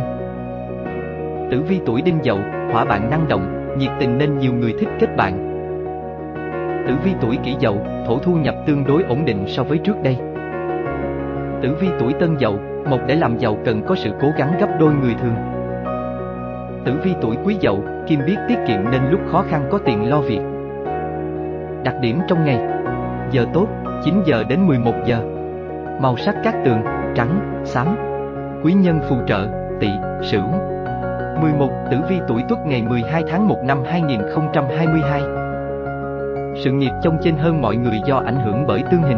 Tử 1.52 1.62
vi 1.62 1.80
tuổi 1.86 2.02
đinh 2.02 2.20
dậu, 2.24 2.38
hỏa 2.72 2.86
bạn 2.86 3.10
năng 3.10 3.28
động, 3.28 3.76
nhiệt 3.78 3.92
tình 4.00 4.18
nên 4.18 4.38
nhiều 4.38 4.54
người 4.54 4.74
thích 4.80 4.90
kết 5.00 5.16
bạn. 5.18 5.48
Tử 6.88 6.94
vi 7.04 7.12
tuổi 7.22 7.38
kỷ 7.44 7.56
dậu, 7.60 7.78
thổ 8.08 8.18
thu 8.18 8.36
nhập 8.36 8.56
tương 8.68 8.84
đối 8.88 9.04
ổn 9.04 9.26
định 9.26 9.44
so 9.48 9.64
với 9.64 9.78
trước 9.78 10.04
đây. 10.04 10.18
Tử 11.62 11.76
vi 11.82 11.88
tuổi 12.00 12.14
tân 12.14 12.38
dậu, 12.40 12.60
một 12.90 13.00
để 13.08 13.16
làm 13.16 13.38
giàu 13.38 13.58
cần 13.66 13.82
có 13.88 13.96
sự 13.96 14.12
cố 14.22 14.28
gắng 14.38 14.54
gấp 14.60 14.70
đôi 14.80 14.94
người 14.94 15.16
thường. 15.22 15.36
Tử 16.86 16.94
vi 17.04 17.12
tuổi 17.22 17.36
quý 17.46 17.58
dậu, 17.62 17.84
kim 18.08 18.20
biết 18.26 18.38
tiết 18.48 18.58
kiệm 18.68 18.92
nên 18.92 19.02
lúc 19.12 19.20
khó 19.32 19.44
khăn 19.50 19.68
có 19.72 19.78
tiền 19.78 20.10
lo 20.10 20.22
việc. 20.22 20.42
Đặc 21.84 21.96
điểm 22.02 22.20
trong 22.28 22.46
ngày 22.46 22.60
Giờ 23.32 23.46
tốt, 23.54 23.68
9 24.04 24.22
giờ 24.26 24.44
đến 24.50 24.68
11 24.68 24.94
giờ 25.06 25.31
Màu 26.02 26.18
sắc 26.18 26.36
các 26.44 26.56
tường, 26.66 26.82
trắng, 27.16 27.62
xám. 27.66 27.88
Quý 28.64 28.74
nhân 28.74 29.00
phù 29.10 29.16
trợ, 29.28 29.48
tỵ, 29.80 29.88
sửu. 30.22 30.44
11. 31.42 31.70
Tử 31.92 31.98
vi 32.10 32.20
tuổi 32.28 32.44
Tuất 32.50 32.60
ngày 32.66 32.82
12 32.82 33.24
tháng 33.28 33.48
1 33.48 33.58
năm 33.64 33.84
2022 33.86 35.22
Sự 36.64 36.72
nghiệp 36.72 36.92
trông 37.04 37.18
trên 37.24 37.36
hơn 37.38 37.62
mọi 37.62 37.76
người 37.76 38.00
do 38.06 38.18
ảnh 38.26 38.40
hưởng 38.46 38.64
bởi 38.68 38.84
tương 38.92 39.02
hình. 39.02 39.18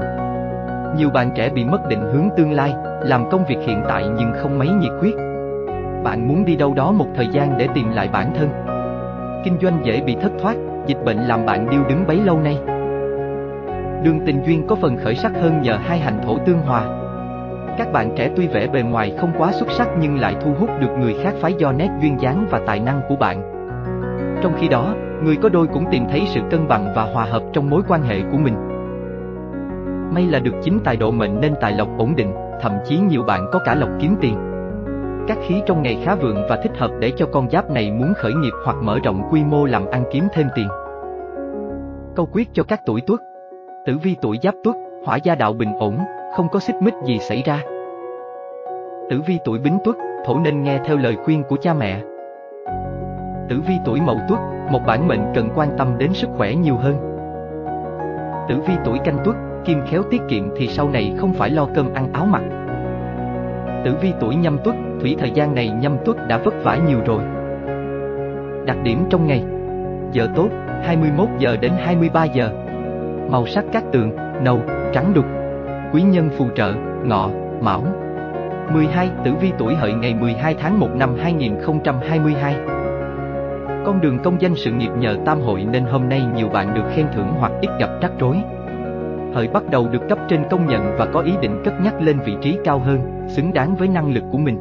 Nhiều 0.97 1.09
bạn 1.09 1.31
trẻ 1.35 1.49
bị 1.49 1.65
mất 1.65 1.87
định 1.89 2.01
hướng 2.13 2.29
tương 2.37 2.51
lai, 2.51 2.73
làm 3.01 3.29
công 3.29 3.45
việc 3.45 3.57
hiện 3.67 3.81
tại 3.87 4.05
nhưng 4.17 4.33
không 4.33 4.59
mấy 4.59 4.67
nhiệt 4.67 4.91
huyết. 4.99 5.13
Bạn 6.03 6.27
muốn 6.27 6.45
đi 6.45 6.55
đâu 6.55 6.73
đó 6.73 6.91
một 6.91 7.07
thời 7.15 7.27
gian 7.31 7.57
để 7.57 7.67
tìm 7.73 7.91
lại 7.91 8.09
bản 8.13 8.33
thân. 8.37 8.49
Kinh 9.45 9.57
doanh 9.61 9.85
dễ 9.85 10.01
bị 10.01 10.15
thất 10.21 10.31
thoát, 10.41 10.55
dịch 10.87 11.05
bệnh 11.05 11.17
làm 11.17 11.45
bạn 11.45 11.69
điêu 11.69 11.81
đứng 11.89 12.07
bấy 12.07 12.17
lâu 12.17 12.39
nay. 12.39 12.72
Đường 14.03 14.19
tình 14.25 14.43
duyên 14.45 14.67
có 14.67 14.75
phần 14.75 14.97
khởi 14.97 15.15
sắc 15.15 15.31
hơn 15.41 15.61
nhờ 15.61 15.75
hai 15.75 15.99
hành 15.99 16.21
thổ 16.23 16.37
tương 16.45 16.59
hòa. 16.59 16.85
Các 17.77 17.91
bạn 17.93 18.13
trẻ 18.15 18.29
tuy 18.35 18.47
vẻ 18.47 18.67
bề 18.67 18.81
ngoài 18.81 19.13
không 19.17 19.31
quá 19.37 19.51
xuất 19.51 19.71
sắc 19.71 19.87
nhưng 19.99 20.19
lại 20.19 20.35
thu 20.41 20.53
hút 20.59 20.69
được 20.79 20.97
người 20.99 21.15
khác 21.23 21.33
phái 21.41 21.53
do 21.53 21.71
nét 21.71 21.89
duyên 22.01 22.19
dáng 22.19 22.47
và 22.49 22.61
tài 22.67 22.79
năng 22.79 23.01
của 23.09 23.15
bạn. 23.15 23.41
Trong 24.43 24.53
khi 24.59 24.67
đó, 24.67 24.95
người 25.23 25.35
có 25.35 25.49
đôi 25.49 25.67
cũng 25.67 25.85
tìm 25.91 26.03
thấy 26.09 26.21
sự 26.27 26.41
cân 26.51 26.67
bằng 26.67 26.93
và 26.95 27.03
hòa 27.03 27.25
hợp 27.25 27.43
trong 27.53 27.69
mối 27.69 27.81
quan 27.87 28.01
hệ 28.01 28.21
của 28.31 28.37
mình. 28.37 28.55
May 30.13 30.25
là 30.25 30.39
được 30.39 30.53
chính 30.63 30.79
tài 30.83 30.97
độ 30.97 31.11
mệnh 31.11 31.41
nên 31.41 31.53
tài 31.61 31.71
lộc 31.71 31.87
ổn 31.97 32.15
định, 32.15 32.33
thậm 32.61 32.71
chí 32.85 32.99
nhiều 32.99 33.23
bạn 33.23 33.45
có 33.51 33.59
cả 33.65 33.75
lộc 33.75 33.89
kiếm 33.99 34.15
tiền. 34.21 34.37
Các 35.27 35.37
khí 35.47 35.61
trong 35.65 35.81
ngày 35.81 36.01
khá 36.03 36.15
vượng 36.15 36.45
và 36.49 36.59
thích 36.63 36.77
hợp 36.77 36.91
để 36.99 37.11
cho 37.15 37.25
con 37.25 37.49
giáp 37.49 37.71
này 37.71 37.91
muốn 37.91 38.13
khởi 38.13 38.33
nghiệp 38.33 38.53
hoặc 38.65 38.77
mở 38.81 38.99
rộng 39.03 39.21
quy 39.31 39.43
mô 39.43 39.65
làm 39.65 39.85
ăn 39.85 40.03
kiếm 40.11 40.23
thêm 40.33 40.47
tiền. 40.55 40.67
Câu 42.15 42.27
quyết 42.33 42.47
cho 42.53 42.63
các 42.63 42.81
tuổi 42.85 43.01
tuất 43.01 43.19
Tử 43.85 43.97
vi 43.97 44.15
tuổi 44.21 44.39
giáp 44.43 44.55
tuất, 44.63 44.75
hỏa 45.05 45.15
gia 45.15 45.35
đạo 45.35 45.53
bình 45.53 45.69
ổn, 45.79 45.97
không 46.35 46.47
có 46.49 46.59
xích 46.59 46.75
mích 46.81 46.93
gì 47.05 47.19
xảy 47.19 47.43
ra. 47.45 47.59
Tử 49.09 49.21
vi 49.25 49.39
tuổi 49.45 49.59
bính 49.59 49.77
tuất, 49.83 49.95
thổ 50.25 50.39
nên 50.39 50.63
nghe 50.63 50.79
theo 50.85 50.97
lời 50.97 51.15
khuyên 51.25 51.43
của 51.49 51.57
cha 51.61 51.73
mẹ. 51.73 52.01
Tử 53.49 53.61
vi 53.67 53.73
tuổi 53.85 54.01
mậu 54.01 54.19
tuất, 54.29 54.39
một 54.71 54.79
bản 54.87 55.07
mệnh 55.07 55.19
cần 55.35 55.49
quan 55.55 55.69
tâm 55.77 55.97
đến 55.97 56.13
sức 56.13 56.29
khỏe 56.37 56.53
nhiều 56.53 56.75
hơn. 56.75 56.95
Tử 58.49 58.55
vi 58.67 58.73
tuổi 58.85 58.99
canh 59.05 59.17
tuất, 59.25 59.35
kim 59.65 59.81
khéo 59.87 60.03
tiết 60.11 60.21
kiệm 60.29 60.43
thì 60.57 60.67
sau 60.67 60.89
này 60.89 61.13
không 61.17 61.33
phải 61.33 61.49
lo 61.49 61.67
cơm 61.75 61.93
ăn 61.93 62.13
áo 62.13 62.25
mặc. 62.25 62.41
Tử 63.85 63.95
vi 64.01 64.13
tuổi 64.19 64.35
nhâm 64.35 64.57
tuất, 64.63 64.75
thủy 65.01 65.15
thời 65.19 65.31
gian 65.31 65.55
này 65.55 65.69
nhâm 65.69 65.97
tuất 66.05 66.17
đã 66.27 66.37
vất 66.37 66.53
vả 66.63 66.77
nhiều 66.87 66.99
rồi. 67.05 67.21
Đặc 68.65 68.77
điểm 68.83 69.05
trong 69.09 69.27
ngày 69.27 69.43
Giờ 70.11 70.27
tốt, 70.35 70.47
21 70.83 71.29
giờ 71.39 71.57
đến 71.61 71.71
23 71.77 72.23
giờ 72.23 72.62
Màu 73.29 73.45
sắc 73.47 73.65
các 73.71 73.83
tường, 73.91 74.11
nâu, 74.43 74.59
trắng 74.93 75.13
đục. 75.13 75.25
Quý 75.93 76.01
nhân 76.01 76.29
phù 76.37 76.45
trợ, 76.55 76.73
ngọ, 77.05 77.29
mão. 77.61 77.83
12. 78.73 79.09
Tử 79.25 79.33
vi 79.41 79.51
tuổi 79.57 79.75
hợi 79.75 79.93
ngày 79.93 80.13
12 80.13 80.55
tháng 80.59 80.79
1 80.79 80.87
năm 80.95 81.15
2022 81.19 82.55
Con 83.85 84.01
đường 84.01 84.19
công 84.23 84.41
danh 84.41 84.55
sự 84.55 84.71
nghiệp 84.71 84.89
nhờ 84.97 85.17
tam 85.25 85.41
hội 85.41 85.65
nên 85.71 85.83
hôm 85.83 86.09
nay 86.09 86.21
nhiều 86.35 86.49
bạn 86.49 86.73
được 86.73 86.83
khen 86.95 87.05
thưởng 87.15 87.27
hoặc 87.39 87.51
ít 87.61 87.69
gặp 87.79 87.89
rắc 88.01 88.11
rối. 88.19 88.37
Hợi 89.33 89.47
bắt 89.47 89.63
đầu 89.71 89.87
được 89.87 90.01
cấp 90.09 90.17
trên 90.29 90.43
công 90.49 90.67
nhận 90.67 90.95
và 90.97 91.05
có 91.05 91.19
ý 91.19 91.31
định 91.41 91.61
cất 91.65 91.73
nhắc 91.83 92.01
lên 92.01 92.19
vị 92.25 92.33
trí 92.41 92.57
cao 92.63 92.79
hơn, 92.79 93.27
xứng 93.27 93.53
đáng 93.53 93.75
với 93.75 93.87
năng 93.87 94.13
lực 94.13 94.23
của 94.31 94.37
mình. 94.37 94.57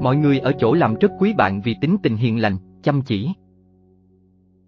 Mọi 0.00 0.16
người 0.16 0.38
ở 0.38 0.52
chỗ 0.52 0.74
làm 0.74 0.94
rất 0.94 1.12
quý 1.18 1.34
bạn 1.34 1.60
vì 1.60 1.76
tính 1.80 1.96
tình 2.02 2.16
hiền 2.16 2.42
lành, 2.42 2.56
chăm 2.82 3.02
chỉ, 3.02 3.32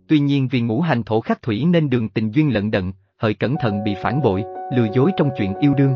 Tuy 0.09 0.19
nhiên 0.19 0.49
vì 0.51 0.61
ngũ 0.61 0.81
hành 0.81 1.03
thổ 1.03 1.21
khắc 1.21 1.43
thủy 1.43 1.65
nên 1.65 1.91
đường 1.91 2.09
tình 2.09 2.31
duyên 2.31 2.55
lận 2.55 2.71
đận, 2.71 2.93
hợi 3.19 3.35
cẩn 3.35 3.57
thận 3.57 3.85
bị 3.85 3.95
phản 4.03 4.23
bội, 4.23 4.45
lừa 4.77 4.87
dối 4.93 5.11
trong 5.17 5.31
chuyện 5.39 5.55
yêu 5.61 5.75
đương. 5.75 5.95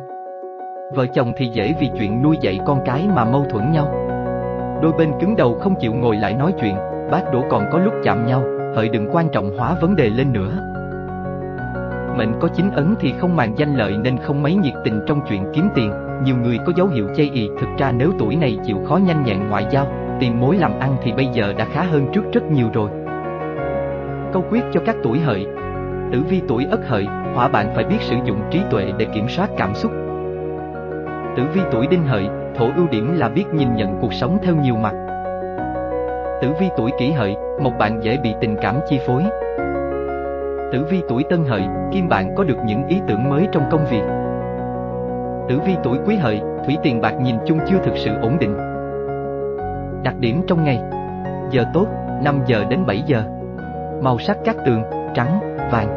Vợ 0.95 1.07
chồng 1.15 1.33
thì 1.37 1.49
dễ 1.55 1.75
vì 1.81 1.89
chuyện 1.99 2.23
nuôi 2.23 2.37
dạy 2.43 2.59
con 2.67 2.81
cái 2.85 3.09
mà 3.15 3.25
mâu 3.25 3.47
thuẫn 3.51 3.73
nhau. 3.73 3.85
Đôi 4.83 4.93
bên 4.99 5.11
cứng 5.21 5.37
đầu 5.37 5.55
không 5.55 5.75
chịu 5.81 5.95
ngồi 5.95 6.17
lại 6.17 6.35
nói 6.35 6.53
chuyện, 6.61 6.75
bác 7.11 7.33
đổ 7.33 7.45
còn 7.51 7.65
có 7.73 7.79
lúc 7.79 7.95
chạm 8.05 8.27
nhau, 8.27 8.43
hợi 8.77 8.89
đừng 8.89 9.09
quan 9.13 9.29
trọng 9.33 9.59
hóa 9.59 9.79
vấn 9.81 9.97
đề 9.97 10.11
lên 10.11 10.33
nữa. 10.33 10.59
Mệnh 12.19 12.33
có 12.41 12.49
chính 12.49 12.71
ấn 12.71 12.95
thì 13.01 13.13
không 13.19 13.37
màng 13.37 13.55
danh 13.59 13.77
lợi 13.77 13.97
nên 14.05 14.19
không 14.19 14.43
mấy 14.43 14.55
nhiệt 14.55 14.75
tình 14.85 15.01
trong 15.07 15.21
chuyện 15.29 15.45
kiếm 15.55 15.69
tiền, 15.75 15.93
nhiều 16.25 16.37
người 16.37 16.59
có 16.67 16.73
dấu 16.77 16.87
hiệu 16.87 17.09
chây 17.17 17.31
ì 17.33 17.49
thực 17.61 17.69
ra 17.79 17.93
nếu 17.93 18.13
tuổi 18.19 18.37
này 18.37 18.59
chịu 18.65 18.79
khó 18.89 18.97
nhanh 18.97 19.25
nhẹn 19.25 19.49
ngoại 19.49 19.67
giao, 19.71 19.87
tìm 20.21 20.41
mối 20.41 20.57
làm 20.57 20.79
ăn 20.79 20.97
thì 21.03 21.13
bây 21.13 21.27
giờ 21.33 21.53
đã 21.59 21.67
khá 21.73 21.83
hơn 21.83 22.07
trước 22.13 22.23
rất 22.33 22.43
nhiều 22.51 22.69
rồi. 22.75 22.91
Câu 24.33 24.45
quyết 24.51 24.65
cho 24.73 24.81
các 24.87 24.97
tuổi 25.03 25.19
hợi 25.19 25.47
Tử 26.13 26.23
vi 26.29 26.43
tuổi 26.49 26.67
ất 26.71 26.81
hợi, 26.89 27.07
hỏa 27.35 27.49
bạn 27.49 27.67
phải 27.75 27.85
biết 27.85 28.01
sử 28.01 28.17
dụng 28.25 28.41
trí 28.51 28.61
tuệ 28.71 28.93
để 28.99 29.07
kiểm 29.15 29.29
soát 29.29 29.51
cảm 29.57 29.75
xúc. 29.75 29.93
Tử 31.37 31.43
vi 31.55 31.61
tuổi 31.73 31.87
đinh 31.87 32.05
hợi, 32.07 32.29
thổ 32.57 32.69
ưu 32.77 32.87
điểm 32.91 33.19
là 33.19 33.29
biết 33.29 33.45
nhìn 33.53 33.75
nhận 33.75 33.99
cuộc 34.01 34.13
sống 34.13 34.39
theo 34.43 34.55
nhiều 34.55 34.75
mặt. 34.75 34.95
Tử 36.43 36.49
vi 36.61 36.69
tuổi 36.77 36.91
kỷ 36.99 37.11
hợi, 37.11 37.37
một 37.63 37.73
bạn 37.79 38.01
dễ 38.03 38.17
bị 38.23 38.35
tình 38.41 38.57
cảm 38.63 38.77
chi 38.89 39.01
phối. 39.07 39.25
Tử 40.73 40.85
vi 40.91 41.03
tuổi 41.09 41.25
tân 41.31 41.45
hợi, 41.45 41.63
kim 41.93 42.09
bạn 42.09 42.35
có 42.35 42.45
được 42.45 42.59
những 42.67 42.87
ý 42.87 43.01
tưởng 43.09 43.31
mới 43.31 43.49
trong 43.53 43.69
công 43.71 43.87
việc. 43.91 44.03
Tử 45.49 45.61
vi 45.67 45.77
tuổi 45.83 45.99
quý 46.07 46.17
hợi, 46.17 46.41
thủy 46.65 46.77
tiền 46.83 47.01
bạc 47.01 47.15
nhìn 47.21 47.37
chung 47.47 47.59
chưa 47.67 47.79
thực 47.85 47.97
sự 47.97 48.11
ổn 48.23 48.39
định. 48.41 48.57
Đặc 50.03 50.15
điểm 50.21 50.43
trong 50.47 50.65
ngày 50.65 50.83
Giờ 51.51 51.65
tốt, 51.75 51.87
5 52.23 52.41
giờ 52.47 52.65
đến 52.71 52.87
7 52.87 53.03
giờ 53.07 53.23
Màu 54.03 54.19
sắc 54.19 54.39
các 54.45 54.57
tường, 54.67 54.83
trắng, 55.15 55.41
vàng. 55.73 55.89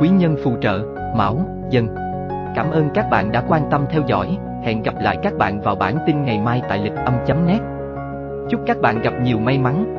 Quý 0.00 0.08
nhân 0.08 0.36
phù 0.44 0.52
trợ, 0.60 0.80
mão, 1.16 1.38
dần. 1.70 1.86
Cảm 2.54 2.70
ơn 2.70 2.88
các 2.94 3.10
bạn 3.10 3.32
đã 3.32 3.42
quan 3.48 3.62
tâm 3.70 3.84
theo 3.90 4.02
dõi, 4.06 4.38
hẹn 4.62 4.82
gặp 4.82 4.94
lại 5.00 5.16
các 5.22 5.32
bạn 5.38 5.60
vào 5.60 5.74
bản 5.74 5.96
tin 6.06 6.24
ngày 6.24 6.40
mai 6.40 6.62
tại 6.68 6.78
lịch 6.78 6.96
âm 7.04 7.14
chấm 7.26 7.46
nét. 7.46 7.58
Chúc 8.50 8.60
các 8.66 8.80
bạn 8.80 9.02
gặp 9.02 9.12
nhiều 9.22 9.38
may 9.38 9.58
mắn, 9.58 9.95